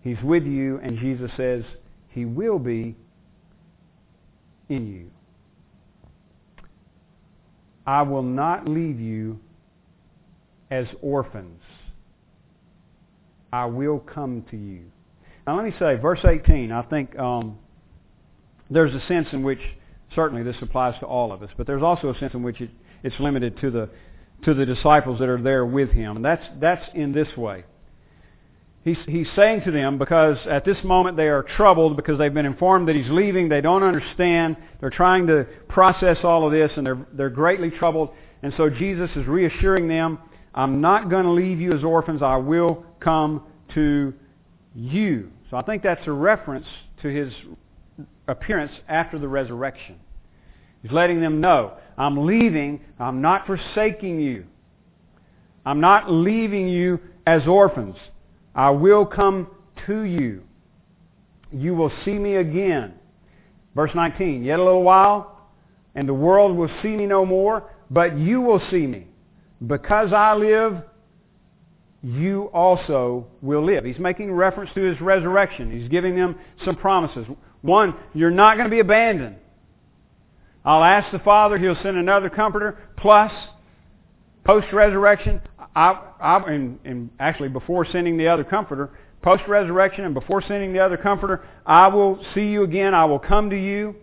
[0.00, 1.64] He's with you, and Jesus says
[2.10, 2.94] he will be
[4.68, 5.10] in you.
[7.84, 9.40] I will not leave you
[10.70, 11.60] as orphans.
[13.52, 14.84] I will come to you.
[15.46, 17.58] Now let me say, verse 18, I think um,
[18.70, 19.60] there's a sense in which,
[20.14, 22.70] certainly this applies to all of us, but there's also a sense in which it,
[23.02, 23.90] it's limited to the,
[24.44, 26.16] to the disciples that are there with him.
[26.16, 27.64] And that's, that's in this way.
[28.84, 32.46] He's, he's saying to them, because at this moment they are troubled because they've been
[32.46, 33.48] informed that he's leaving.
[33.48, 34.56] They don't understand.
[34.80, 38.10] They're trying to process all of this, and they're, they're greatly troubled.
[38.42, 40.18] And so Jesus is reassuring them,
[40.54, 42.22] I'm not going to leave you as orphans.
[42.22, 44.14] I will come to
[44.74, 45.30] you.
[45.50, 46.66] So I think that's a reference
[47.02, 47.32] to his
[48.26, 49.96] appearance after the resurrection.
[50.82, 54.44] He's letting them know, I'm leaving, I'm not forsaking you.
[55.64, 57.96] I'm not leaving you as orphans.
[58.54, 59.48] I will come
[59.86, 60.42] to you.
[61.52, 62.94] You will see me again.
[63.74, 65.48] Verse 19, yet a little while,
[65.94, 69.06] and the world will see me no more, but you will see me.
[69.66, 70.82] Because I live,
[72.04, 73.84] you also will live.
[73.84, 75.70] He's making reference to his resurrection.
[75.70, 77.26] He's giving them some promises.
[77.62, 79.36] One, you're not going to be abandoned.
[80.66, 83.32] I'll ask the Father, He'll send another comforter, plus,
[84.44, 85.40] post-resurrection,
[85.74, 88.90] I, I, and, and actually before sending the other comforter,
[89.22, 92.92] post-resurrection and before sending the other comforter, I will see you again.
[92.94, 93.96] I will come to you.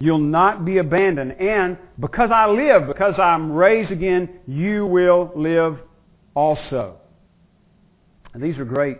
[0.00, 1.32] You'll not be abandoned.
[1.32, 5.78] And because I live, because I'm raised again, you will live
[6.34, 6.96] also.
[8.32, 8.96] And these are great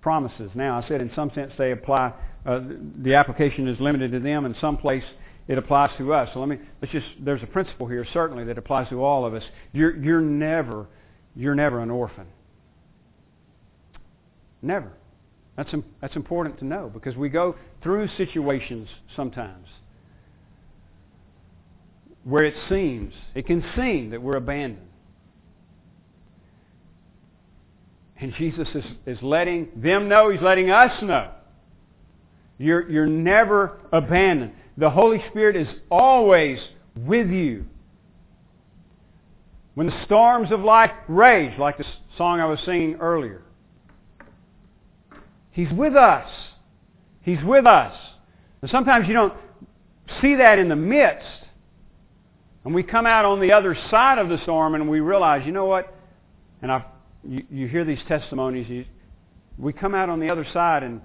[0.00, 0.50] promises.
[0.54, 2.12] Now, I said in some sense they apply,
[2.46, 2.60] uh,
[3.02, 4.46] the application is limited to them.
[4.46, 5.04] In some place
[5.48, 6.28] it applies to us.
[6.32, 9.34] So let me, let's just, there's a principle here certainly that applies to all of
[9.34, 9.42] us.
[9.72, 10.86] You're, you're never,
[11.34, 12.26] you're never an orphan.
[14.62, 14.92] Never.
[15.56, 19.66] That's, that's important to know because we go through situations sometimes
[22.30, 24.86] where it seems, it can seem that we're abandoned.
[28.20, 31.32] And Jesus is, is letting them know, He's letting us know.
[32.58, 34.52] You're, you're never abandoned.
[34.76, 36.58] The Holy Spirit is always
[36.94, 37.64] with you.
[39.74, 43.42] When the storms of life rage, like the song I was singing earlier,
[45.50, 46.30] He's with us.
[47.22, 47.96] He's with us.
[48.62, 49.34] And sometimes you don't
[50.20, 51.26] see that in the midst
[52.64, 55.52] and we come out on the other side of the storm and we realize, you
[55.52, 55.94] know what?
[56.62, 56.84] And i
[57.22, 58.66] you, you hear these testimonies.
[58.68, 58.84] You,
[59.58, 61.02] we come out on the other side and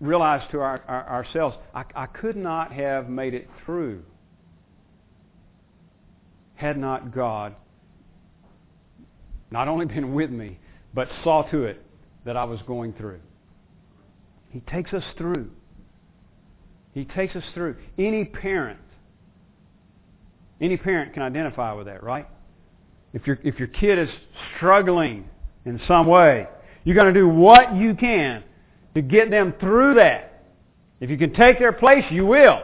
[0.00, 4.02] realize to our, our, ourselves, I, I could not have made it through
[6.56, 7.54] had not God
[9.50, 10.58] not only been with me,
[10.94, 11.82] but saw to it
[12.24, 13.20] that I was going through.
[14.50, 15.50] He takes us through.
[16.94, 17.76] He takes us through.
[17.98, 18.78] Any parent,
[20.60, 22.26] any parent can identify with that, right?
[23.12, 24.08] If your, if your kid is
[24.56, 25.28] struggling
[25.64, 26.46] in some way,
[26.84, 28.42] you're going to do what you can
[28.94, 30.44] to get them through that.
[31.00, 32.62] If you can take their place, you will.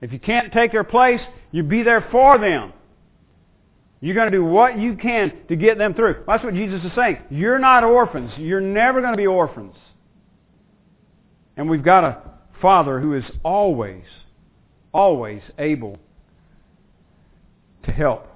[0.00, 1.20] If you can't take their place,
[1.52, 2.72] you be there for them.
[4.00, 6.24] You're going to do what you can to get them through.
[6.26, 7.18] That's what Jesus is saying.
[7.30, 8.32] You're not orphans.
[8.36, 9.76] You're never going to be orphans.
[11.56, 12.18] And we've got a
[12.60, 14.04] Father who is always,
[14.92, 15.98] always able
[17.84, 18.26] to help.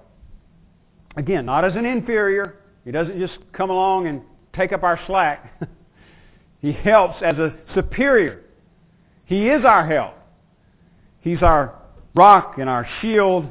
[1.17, 2.57] Again, not as an inferior.
[2.85, 4.23] He doesn't just come along and
[4.55, 5.61] take up our slack.
[6.61, 8.43] he helps as a superior.
[9.25, 10.15] He is our help.
[11.21, 11.75] He's our
[12.15, 13.51] rock and our shield,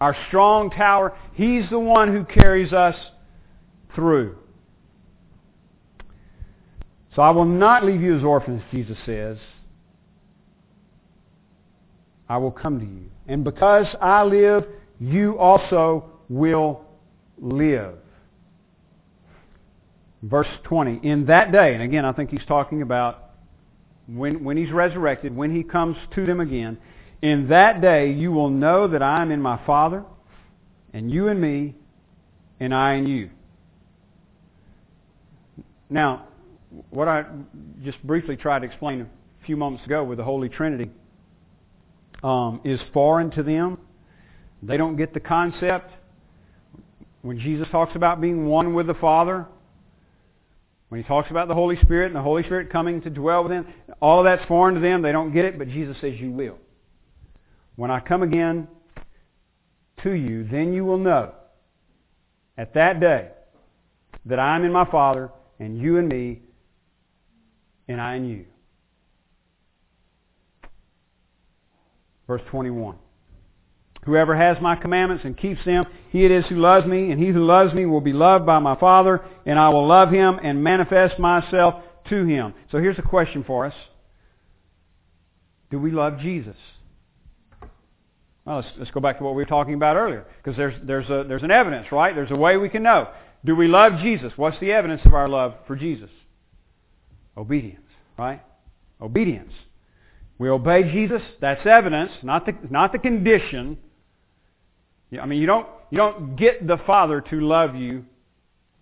[0.00, 1.16] our strong tower.
[1.34, 2.94] He's the one who carries us
[3.94, 4.36] through.
[7.16, 9.38] So I will not leave you as orphans, Jesus says.
[12.28, 13.10] I will come to you.
[13.26, 14.64] And because I live,
[15.00, 16.84] you also will
[17.38, 17.94] live.
[20.22, 21.00] Verse 20.
[21.08, 23.30] In that day, and again, I think he's talking about
[24.08, 26.78] when, when he's resurrected, when he comes to them again,
[27.22, 30.04] in that day you will know that I am in my Father,
[30.92, 31.76] and you in me,
[32.58, 33.30] and I in you.
[35.90, 36.28] Now,
[36.90, 37.24] what I
[37.82, 40.90] just briefly tried to explain a few moments ago with the Holy Trinity
[42.22, 43.78] um, is foreign to them.
[44.62, 45.90] They don't get the concept.
[47.22, 49.46] When Jesus talks about being one with the Father,
[50.88, 53.66] when he talks about the Holy Spirit and the Holy Spirit coming to dwell within,
[54.00, 55.02] all of that's foreign to them.
[55.02, 56.58] They don't get it, but Jesus says you will.
[57.76, 58.68] When I come again
[60.02, 61.32] to you, then you will know
[62.56, 63.28] at that day
[64.26, 66.40] that I am in my Father, and you in me,
[67.86, 68.44] and I in you.
[72.26, 72.96] Verse 21.
[74.04, 77.28] Whoever has my commandments and keeps them, he it is who loves me, and he
[77.28, 80.64] who loves me will be loved by my Father, and I will love him and
[80.64, 82.54] manifest myself to him.
[82.70, 83.74] So here's a question for us.
[85.70, 86.56] Do we love Jesus?
[88.46, 91.10] Well, let's, let's go back to what we were talking about earlier, because there's, there's,
[91.10, 92.14] a, there's an evidence, right?
[92.14, 93.08] There's a way we can know.
[93.44, 94.32] Do we love Jesus?
[94.36, 96.10] What's the evidence of our love for Jesus?
[97.36, 97.84] Obedience,
[98.18, 98.42] right?
[99.00, 99.52] Obedience.
[100.38, 101.20] We obey Jesus.
[101.40, 103.76] That's evidence, not the, not the condition.
[105.20, 108.04] I mean, you don't, you don't get the Father to love you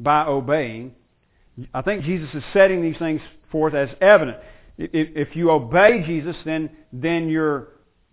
[0.01, 0.95] by obeying.
[1.73, 4.39] I think Jesus is setting these things forth as evident.
[4.79, 7.69] If you obey Jesus, then, then your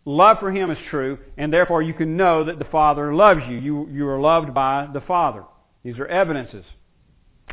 [0.06, 3.58] love for Him is true, and therefore you can know that the Father loves you.
[3.58, 5.43] You, you are loved by the Father.
[5.84, 6.65] These are evidences.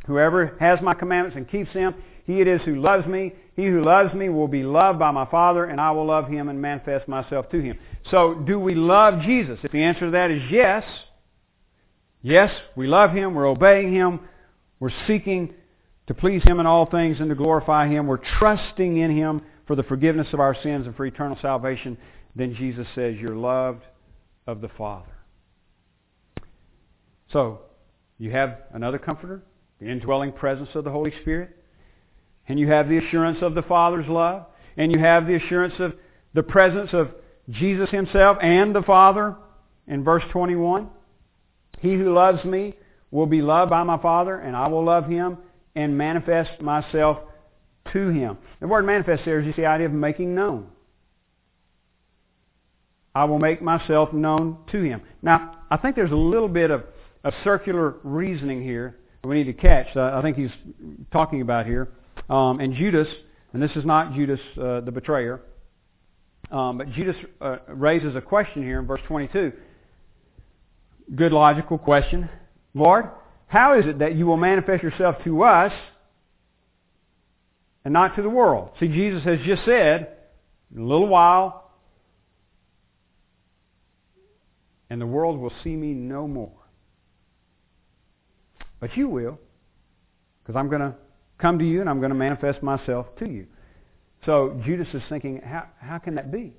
[0.06, 1.94] Whoever has my commandments and keeps them,
[2.24, 3.32] he it is who loves me.
[3.60, 6.48] He who loves me will be loved by my Father, and I will love him
[6.48, 7.78] and manifest myself to him.
[8.10, 9.58] So, do we love Jesus?
[9.62, 10.82] If the answer to that is yes,
[12.22, 14.20] yes, we love him, we're obeying him,
[14.78, 15.52] we're seeking
[16.06, 19.76] to please him in all things and to glorify him, we're trusting in him for
[19.76, 21.98] the forgiveness of our sins and for eternal salvation,
[22.34, 23.82] then Jesus says, You're loved
[24.46, 25.12] of the Father.
[27.30, 27.60] So,
[28.16, 29.42] you have another comforter,
[29.80, 31.58] the indwelling presence of the Holy Spirit,
[32.50, 34.44] and you have the assurance of the Father's love,
[34.76, 35.94] and you have the assurance of
[36.34, 37.12] the presence of
[37.48, 39.36] Jesus himself and the Father
[39.86, 40.88] in verse 21.
[41.78, 42.74] He who loves me
[43.12, 45.38] will be loved by my Father, and I will love him
[45.76, 47.18] and manifest myself
[47.92, 48.36] to him.
[48.58, 50.66] The word manifest there is just the idea of making known.
[53.14, 55.02] I will make myself known to him.
[55.22, 56.82] Now, I think there's a little bit of,
[57.22, 59.96] of circular reasoning here that we need to catch.
[59.96, 60.50] I think he's
[61.12, 61.92] talking about here.
[62.28, 63.08] Um, and Judas,
[63.52, 65.40] and this is not Judas uh, the betrayer,
[66.50, 69.52] um, but Judas uh, raises a question here in verse 22.
[71.14, 72.28] Good logical question.
[72.74, 73.06] Lord,
[73.46, 75.72] how is it that you will manifest yourself to us
[77.84, 78.70] and not to the world?
[78.78, 80.16] See, Jesus has just said,
[80.74, 81.70] in a little while,
[84.88, 86.52] and the world will see me no more.
[88.80, 89.38] But you will,
[90.42, 90.94] because I'm going to
[91.40, 93.46] come to you and I'm going to manifest myself to you.
[94.26, 96.56] So Judas is thinking, how, how can that be?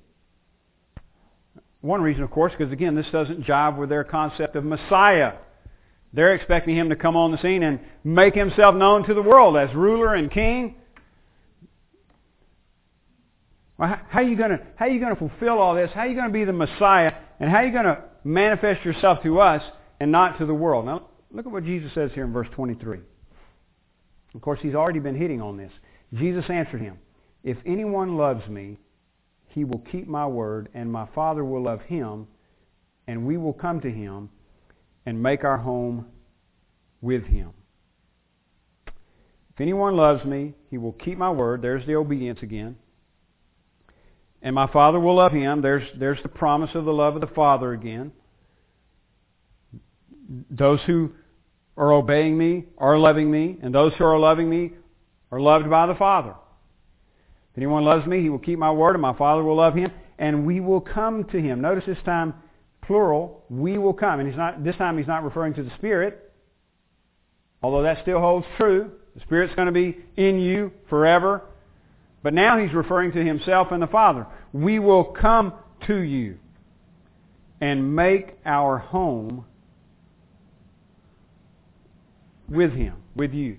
[1.80, 5.34] One reason, of course, because again, this doesn't jive with their concept of Messiah.
[6.12, 9.56] They're expecting him to come on the scene and make himself known to the world
[9.56, 10.76] as ruler and king.
[13.78, 15.90] How are you going to how are you going to fulfill all this?
[15.92, 17.12] How are you going to be the Messiah?
[17.40, 19.62] And how are you going to manifest yourself to us
[20.00, 20.86] and not to the world.
[20.86, 22.98] Now, look at what Jesus says here in verse 23.
[24.34, 25.72] Of course, he's already been hitting on this.
[26.14, 26.98] Jesus answered him,
[27.44, 28.78] If anyone loves me,
[29.48, 32.26] he will keep my word, and my Father will love him,
[33.06, 34.30] and we will come to him
[35.04, 36.06] and make our home
[37.00, 37.50] with him.
[38.86, 41.60] If anyone loves me, he will keep my word.
[41.60, 42.76] There's the obedience again.
[44.40, 45.60] And my Father will love him.
[45.60, 48.12] There's, there's the promise of the love of the Father again.
[50.50, 51.12] Those who
[51.76, 54.72] are obeying me are loving me, and those who are loving me
[55.30, 56.34] are loved by the Father.
[57.52, 59.90] If anyone loves me, he will keep my word, and my Father will love him,
[60.18, 61.60] and we will come to him.
[61.60, 62.34] Notice this time,
[62.82, 64.20] plural, we will come.
[64.20, 66.32] And he's not, this time he's not referring to the Spirit,
[67.62, 68.90] although that still holds true.
[69.14, 71.42] The Spirit's going to be in you forever.
[72.22, 74.26] But now he's referring to himself and the Father.
[74.52, 75.54] We will come
[75.86, 76.38] to you
[77.60, 79.44] and make our home
[82.48, 83.58] with him, with you.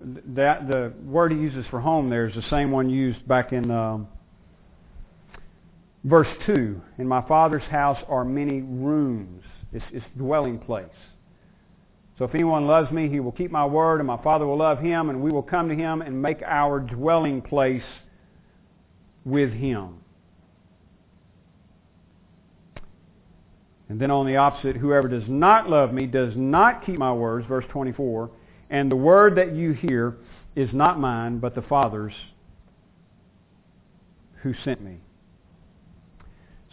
[0.00, 3.70] That the word he uses for home there is the same one used back in
[3.70, 4.08] um,
[6.04, 6.80] verse two.
[6.98, 9.44] In my father's house are many rooms.
[9.72, 10.86] It's, it's dwelling place.
[12.18, 14.78] So if anyone loves me, he will keep my word, and my Father will love
[14.78, 17.82] him, and we will come to him and make our dwelling place
[19.24, 19.96] with him.
[23.88, 27.46] And then on the opposite, whoever does not love me does not keep my words,
[27.46, 28.30] verse 24,
[28.70, 30.16] and the word that you hear
[30.56, 32.14] is not mine, but the Father's
[34.42, 34.98] who sent me.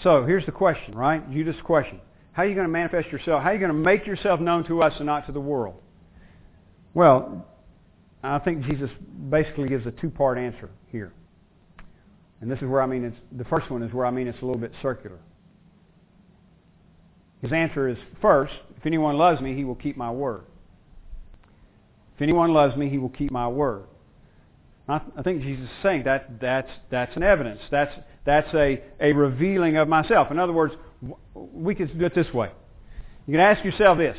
[0.03, 1.29] So here's the question, right?
[1.31, 1.99] Judas' question.
[2.33, 3.43] How are you going to manifest yourself?
[3.43, 5.75] How are you going to make yourself known to us and not to the world?
[6.93, 7.45] Well,
[8.23, 8.89] I think Jesus
[9.29, 11.13] basically gives a two-part answer here.
[12.39, 14.41] And this is where I mean it's, the first one is where I mean it's
[14.41, 15.19] a little bit circular.
[17.41, 20.43] His answer is first, if anyone loves me, he will keep my word.
[22.15, 23.85] If anyone loves me, he will keep my word.
[24.87, 27.61] I, think Jesus is saying that that's, that's an evidence.
[27.69, 27.91] That's,
[28.25, 30.31] that's a, a revealing of myself.
[30.31, 30.73] In other words,
[31.33, 32.51] we could do it this way.
[33.25, 34.17] You can ask yourself this.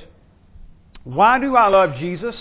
[1.05, 2.35] Why do I love Jesus?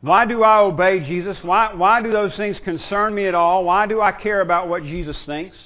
[0.00, 1.36] Why do I obey Jesus?
[1.42, 3.64] Why, why do those things concern me at all?
[3.64, 5.56] Why do I care about what Jesus thinks?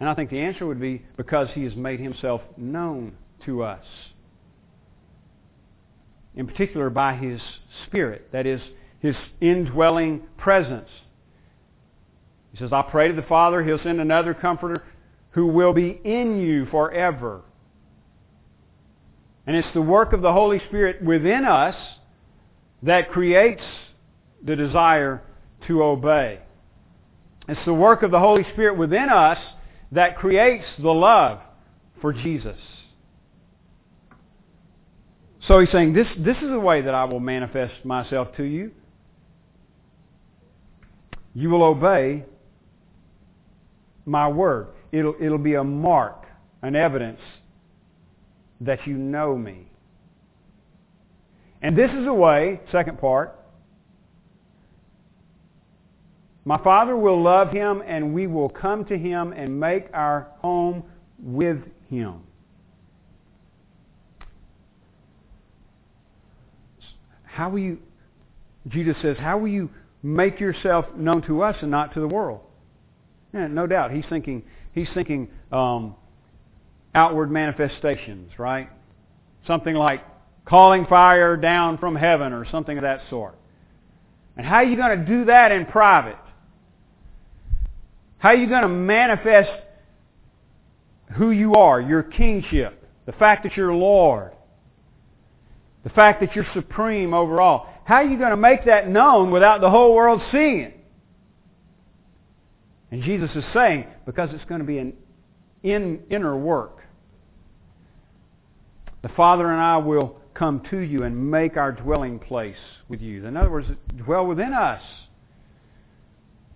[0.00, 3.12] And I think the answer would be because he has made himself known
[3.44, 3.84] to us.
[6.34, 7.40] In particular by his
[7.86, 8.60] Spirit, that is,
[9.00, 10.88] his indwelling presence.
[12.52, 14.82] He says, I pray to the Father, He'll send another comforter
[15.32, 17.42] who will be in you forever.
[19.46, 21.76] And it's the work of the Holy Spirit within us
[22.82, 23.62] that creates
[24.44, 25.22] the desire
[25.66, 26.40] to obey.
[27.48, 29.38] It's the work of the Holy Spirit within us
[29.92, 31.40] that creates the love
[32.00, 32.58] for Jesus.
[35.48, 38.72] So he's saying, this, this is the way that I will manifest myself to you.
[41.34, 42.24] You will obey
[44.04, 44.68] my word.
[44.92, 46.26] It'll, it'll be a mark,
[46.62, 47.20] an evidence
[48.60, 49.66] that you know me.
[51.62, 53.39] And this is a way, second part,
[56.44, 60.84] my Father will love him and we will come to him and make our home
[61.18, 62.22] with him.
[67.24, 67.78] How will you,
[68.68, 69.70] Jesus says, how will you
[70.02, 72.40] make yourself known to us and not to the world?
[73.32, 73.92] Yeah, no doubt.
[73.92, 75.94] He's thinking, he's thinking um,
[76.94, 78.68] outward manifestations, right?
[79.46, 80.02] Something like
[80.44, 83.36] calling fire down from heaven or something of that sort.
[84.36, 86.16] And how are you going to do that in private?
[88.20, 89.50] How are you going to manifest
[91.16, 94.32] who you are, your kingship, the fact that you're Lord,
[95.84, 97.66] the fact that you're supreme over all?
[97.84, 100.80] How are you going to make that known without the whole world seeing it?
[102.90, 104.92] And Jesus is saying, because it's going to be an
[105.62, 106.78] in, inner work.
[109.00, 112.56] The Father and I will come to you and make our dwelling place
[112.86, 113.24] with you.
[113.26, 114.82] In other words, dwell within us.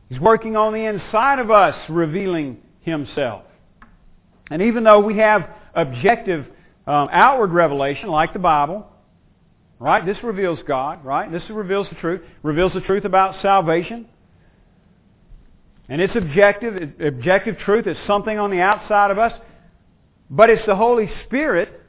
[0.09, 3.45] He's working on the inside of us, revealing Himself.
[4.51, 6.47] And even though we have objective
[6.87, 8.87] um, outward revelation, like the Bible,
[9.79, 10.05] right?
[10.05, 11.31] This reveals God, right?
[11.31, 12.21] This reveals the truth.
[12.43, 14.07] Reveals the truth about salvation.
[15.89, 17.01] And it's objective.
[17.01, 19.33] Objective truth is something on the outside of us.
[20.31, 21.81] But it's the Holy Spirit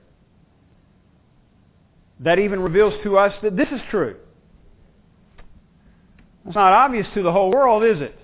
[2.19, 4.15] that even reveals to us that this is true.
[6.45, 8.17] It's not obvious to the whole world, is it?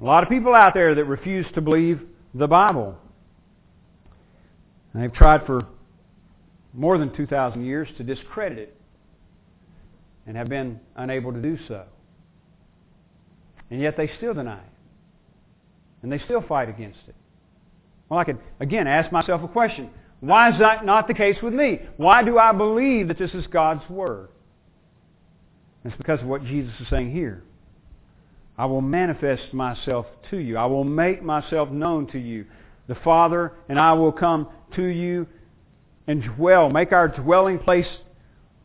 [0.00, 2.00] A lot of people out there that refuse to believe
[2.34, 2.96] the Bible.
[4.92, 5.66] And they've tried for
[6.72, 8.76] more than 2,000 years to discredit it
[10.26, 11.84] and have been unable to do so.
[13.70, 14.72] And yet they still deny it.
[16.02, 17.14] And they still fight against it.
[18.08, 19.90] Well, I could, again, ask myself a question.
[20.20, 21.80] Why is that not the case with me?
[21.96, 24.28] Why do I believe that this is God's Word?
[25.84, 27.42] It's because of what Jesus is saying here.
[28.56, 30.56] I will manifest myself to you.
[30.56, 32.44] I will make myself known to you.
[32.88, 35.26] The Father and I will come to you
[36.06, 37.86] and dwell, make our dwelling place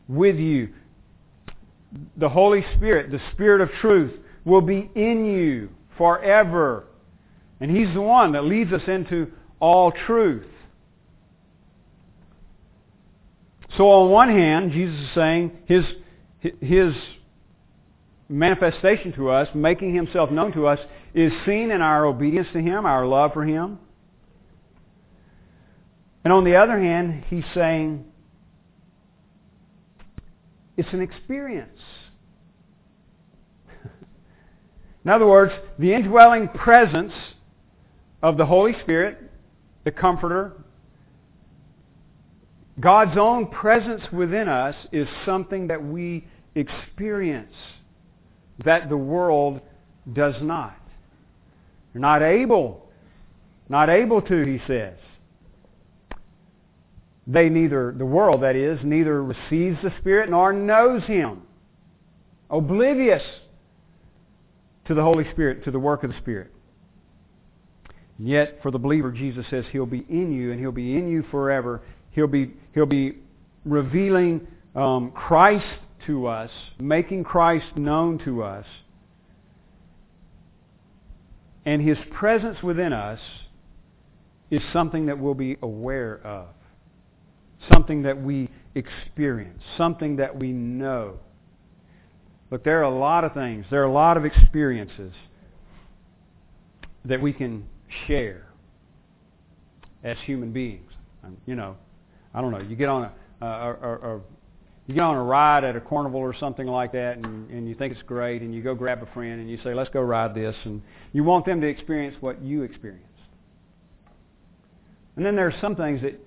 [0.08, 0.70] with you.
[2.16, 4.12] The Holy Spirit, the Spirit of truth,
[4.44, 6.84] will be in you forever.
[7.60, 10.46] And He's the one that leads us into all truth.
[13.76, 15.84] So on one hand, Jesus is saying His,
[16.60, 16.94] His
[18.28, 20.78] manifestation to us, making Himself known to us,
[21.14, 23.78] is seen in our obedience to Him, our love for Him.
[26.22, 28.04] And on the other hand, He's saying
[30.76, 31.78] it's an experience.
[35.04, 37.12] in other words, the indwelling presence
[38.22, 39.30] of the Holy Spirit,
[39.84, 40.64] the Comforter,
[42.80, 47.54] God's own presence within us is something that we experience
[48.64, 49.60] that the world
[50.12, 50.76] does not.
[51.92, 52.88] You're not able,
[53.68, 54.94] not able to, he says.
[57.26, 61.42] They neither, the world that is, neither receives the Spirit nor knows Him.
[62.50, 63.22] Oblivious
[64.86, 66.52] to the Holy Spirit, to the work of the Spirit.
[68.18, 71.24] Yet for the believer, Jesus says He'll be in you and He'll be in you
[71.30, 71.80] forever.
[72.10, 73.16] He'll be, he'll be
[73.64, 74.46] revealing
[74.76, 75.64] um, Christ
[76.06, 78.66] to us, making Christ known to us.
[81.64, 83.20] And His presence within us
[84.50, 86.48] is something that we'll be aware of,
[87.72, 91.18] something that we experience, something that we know.
[92.50, 95.12] Look, there are a lot of things, there are a lot of experiences
[97.04, 97.66] that we can
[98.06, 98.46] share
[100.02, 100.90] as human beings.
[101.22, 101.76] Um, you know,
[102.34, 102.60] I don't know.
[102.60, 104.20] You get on a, a, a, a
[104.86, 107.74] you get on a ride at a carnival or something like that, and, and you
[107.74, 110.34] think it's great, and you go grab a friend and you say, "Let's go ride
[110.34, 110.82] this," and
[111.12, 113.08] you want them to experience what you experienced.
[115.16, 116.20] And then there are some things that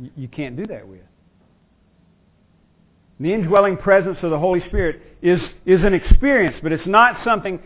[0.00, 1.00] you, you can't do that with.
[3.20, 7.60] The indwelling presence of the Holy Spirit is, is an experience, but it's not something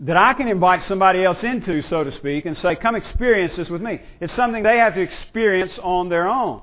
[0.00, 3.68] that I can invite somebody else into, so to speak, and say, come experience this
[3.68, 4.00] with me.
[4.20, 6.62] It's something they have to experience on their own.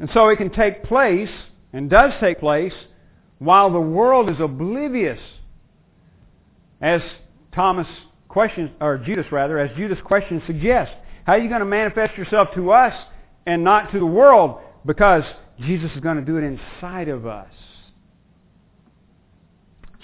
[0.00, 1.30] And so it can take place,
[1.72, 2.72] and does take place,
[3.38, 5.20] while the world is oblivious.
[6.80, 7.02] As
[7.54, 7.86] Thomas
[8.28, 10.94] questions, or Judas rather, as Judas' question suggests.
[11.24, 12.94] How are you going to manifest yourself to us
[13.46, 14.60] and not to the world?
[14.84, 15.22] Because
[15.60, 17.50] Jesus is going to do it inside of us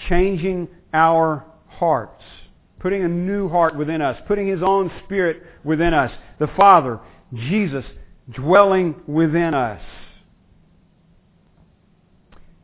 [0.09, 2.23] changing our hearts,
[2.79, 6.11] putting a new heart within us, putting His own Spirit within us.
[6.39, 6.99] The Father,
[7.33, 7.85] Jesus,
[8.33, 9.81] dwelling within us.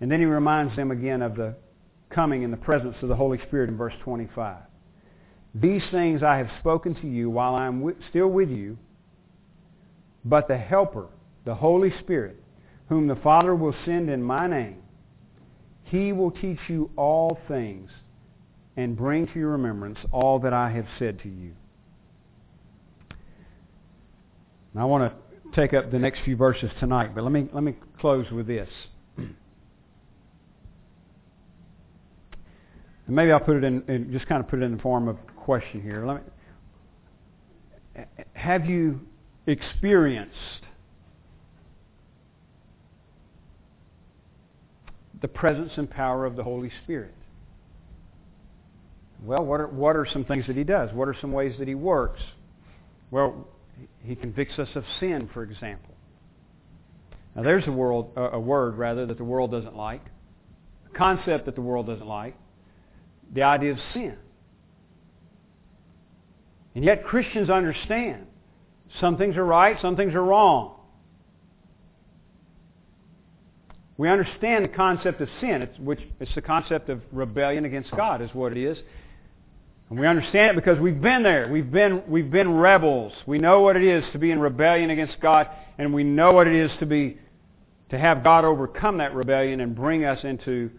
[0.01, 1.55] And then He reminds them again of the
[2.09, 4.57] coming in the presence of the Holy Spirit in verse 25.
[5.55, 8.77] These things I have spoken to you while I am still with you,
[10.25, 11.07] but the Helper,
[11.45, 12.41] the Holy Spirit,
[12.89, 14.77] whom the Father will send in my name,
[15.83, 17.89] he will teach you all things
[18.75, 21.53] and bring to your remembrance all that I have said to you.
[24.73, 25.22] Now, I want to
[25.55, 28.69] take up the next few verses tonight, but let me, let me close with this.
[33.05, 35.17] And maybe I'll put it in, just kind of put it in the form of
[35.17, 36.07] a question here.
[36.07, 36.23] Let
[37.97, 39.01] me, have you
[39.45, 40.63] experienced
[45.23, 47.15] the presence and power of the Holy Spirit.
[49.23, 50.89] Well, what are, what are some things that he does?
[50.93, 52.19] What are some ways that he works?
[53.09, 53.47] Well,
[54.03, 55.95] he convicts us of sin, for example.
[57.35, 60.01] Now, there's a, world, a word, rather, that the world doesn't like,
[60.93, 62.35] a concept that the world doesn't like,
[63.33, 64.17] the idea of sin.
[66.75, 68.27] And yet Christians understand
[68.99, 70.75] some things are right, some things are wrong.
[73.97, 78.29] We understand the concept of sin, which it's the concept of rebellion against God, is
[78.33, 78.77] what it is.
[79.89, 81.49] And we understand it because we've been there.
[81.51, 83.13] We've been, we've been rebels.
[83.27, 86.47] We know what it is to be in rebellion against God, and we know what
[86.47, 87.19] it is to be
[87.89, 90.71] to have God overcome that rebellion and bring us into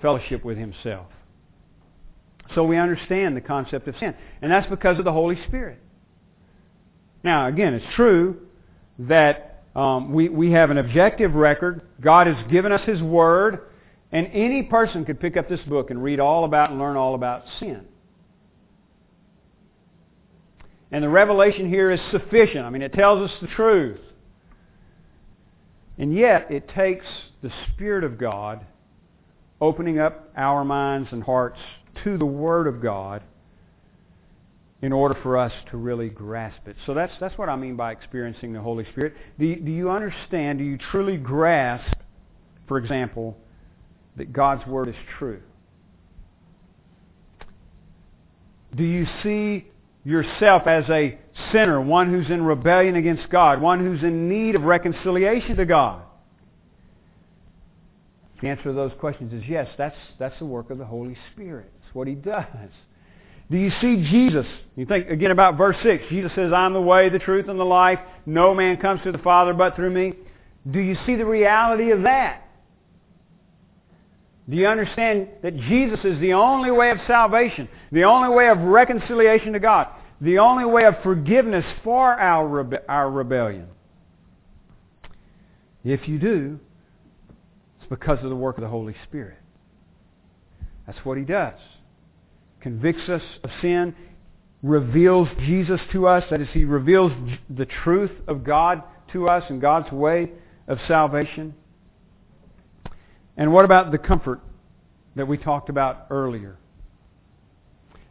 [0.00, 1.06] fellowship with himself.
[2.54, 4.14] So we understand the concept of sin.
[4.40, 5.78] And that's because of the Holy Spirit.
[7.22, 8.40] Now, again, it's true
[9.00, 11.82] that um, we, we have an objective record.
[12.00, 13.60] God has given us His Word.
[14.12, 17.14] And any person could pick up this book and read all about and learn all
[17.14, 17.86] about sin.
[20.90, 22.66] And the revelation here is sufficient.
[22.66, 24.00] I mean, it tells us the truth.
[25.96, 27.06] And yet, it takes
[27.42, 28.66] the Spirit of God
[29.60, 31.58] opening up our minds and hearts
[32.04, 33.22] to the Word of God
[34.82, 36.76] in order for us to really grasp it.
[36.84, 39.14] So that's, that's what I mean by experiencing the Holy Spirit.
[39.38, 41.96] Do you, do you understand, do you truly grasp,
[42.66, 43.38] for example,
[44.16, 45.42] that God's Word is true?
[48.74, 49.66] Do you see
[50.04, 51.18] yourself as a
[51.52, 56.02] sinner, one who's in rebellion against God, one who's in need of reconciliation to God?
[58.40, 61.70] The answer to those questions is yes, that's, that's the work of the Holy Spirit.
[61.84, 62.44] It's what He does.
[63.50, 64.46] Do you see Jesus?
[64.76, 66.04] You think again about verse 6.
[66.08, 67.98] Jesus says, I'm the way, the truth, and the life.
[68.24, 70.14] No man comes to the Father but through me.
[70.68, 72.41] Do you see the reality of that?
[74.48, 78.58] Do you understand that Jesus is the only way of salvation, the only way of
[78.58, 79.86] reconciliation to God,
[80.20, 83.68] the only way of forgiveness for our, rebe- our rebellion?
[85.84, 86.58] If you do,
[87.80, 89.38] it's because of the work of the Holy Spirit.
[90.86, 91.58] That's what He does.
[92.60, 93.94] Convicts us of sin,
[94.62, 97.12] reveals Jesus to us, that is, He reveals
[97.48, 98.82] the truth of God
[99.12, 100.30] to us and God's way
[100.66, 101.54] of salvation.
[103.36, 104.40] And what about the comfort
[105.16, 106.58] that we talked about earlier?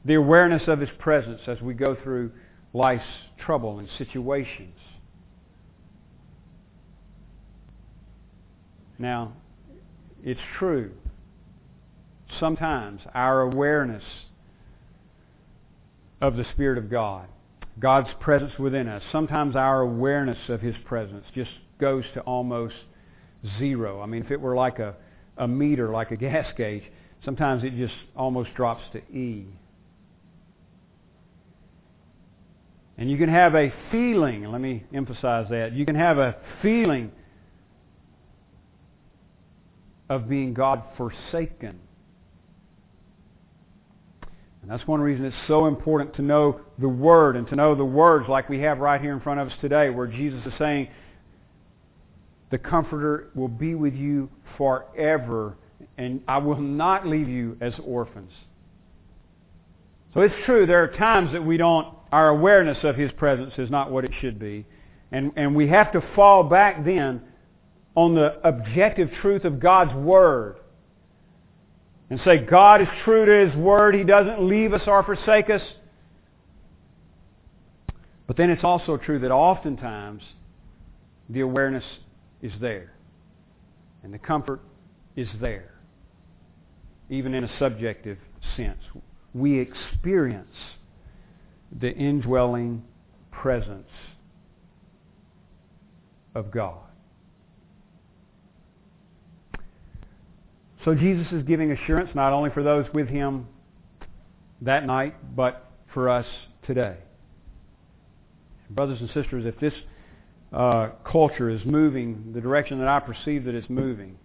[0.03, 2.31] The awareness of His presence as we go through
[2.73, 3.03] life's
[3.37, 4.75] trouble and situations.
[8.97, 9.33] Now,
[10.23, 10.91] it's true.
[12.39, 14.03] Sometimes our awareness
[16.21, 17.27] of the Spirit of God,
[17.79, 21.49] God's presence within us, sometimes our awareness of His presence just
[21.79, 22.75] goes to almost
[23.57, 24.01] zero.
[24.01, 24.95] I mean, if it were like a,
[25.37, 26.83] a meter, like a gas gauge,
[27.23, 29.45] sometimes it just almost drops to E.
[32.97, 37.11] And you can have a feeling, let me emphasize that, you can have a feeling
[40.09, 41.79] of being God forsaken.
[44.61, 47.85] And that's one reason it's so important to know the Word and to know the
[47.85, 50.89] words like we have right here in front of us today where Jesus is saying,
[52.51, 55.55] the Comforter will be with you forever
[55.97, 58.31] and I will not leave you as orphans.
[60.13, 63.69] So it's true, there are times that we don't, our awareness of His presence is
[63.69, 64.65] not what it should be.
[65.11, 67.21] And, and we have to fall back then
[67.95, 70.57] on the objective truth of God's Word
[72.09, 73.95] and say God is true to His Word.
[73.95, 75.61] He doesn't leave us or forsake us.
[78.27, 80.23] But then it's also true that oftentimes
[81.29, 81.83] the awareness
[82.41, 82.93] is there.
[84.03, 84.61] And the comfort
[85.15, 85.73] is there.
[87.09, 88.17] Even in a subjective
[88.55, 88.81] sense.
[89.33, 90.55] We experience
[91.79, 92.83] the indwelling
[93.31, 93.89] presence
[96.35, 96.79] of God.
[100.83, 103.47] So Jesus is giving assurance not only for those with him
[104.61, 106.25] that night, but for us
[106.65, 106.97] today.
[108.69, 109.73] Brothers and sisters, if this
[110.51, 114.17] uh, culture is moving the direction that I perceive that it's moving,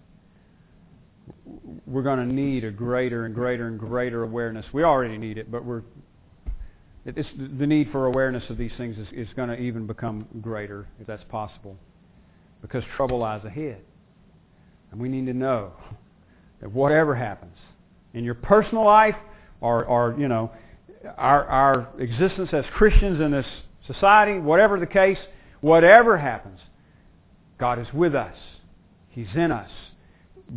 [1.87, 4.67] we're going to need a greater and greater and greater awareness.
[4.73, 5.83] We already need it, but we're
[7.07, 10.89] it's, the need for awareness of these things is, is going to even become greater,
[11.01, 11.77] if that's possible,
[12.63, 13.81] because trouble lies ahead.
[14.91, 15.73] And we need to know
[16.61, 17.57] that whatever happens
[18.13, 19.15] in your personal life
[19.61, 20.51] or, or you know,
[21.17, 23.47] our, our existence as Christians in this
[23.87, 25.19] society, whatever the case,
[25.61, 26.61] whatever happens,
[27.59, 28.37] God is with us.
[29.09, 29.71] He's in us.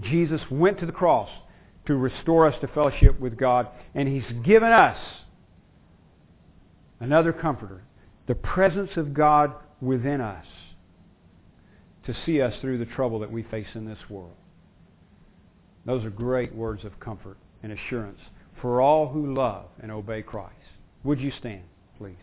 [0.01, 1.29] Jesus went to the cross
[1.87, 4.97] to restore us to fellowship with God, and He's given us
[6.99, 7.83] another comforter,
[8.27, 10.45] the presence of God within us
[12.05, 14.35] to see us through the trouble that we face in this world.
[15.85, 18.19] Those are great words of comfort and assurance
[18.61, 20.53] for all who love and obey Christ.
[21.03, 21.63] Would you stand,
[21.97, 22.15] please?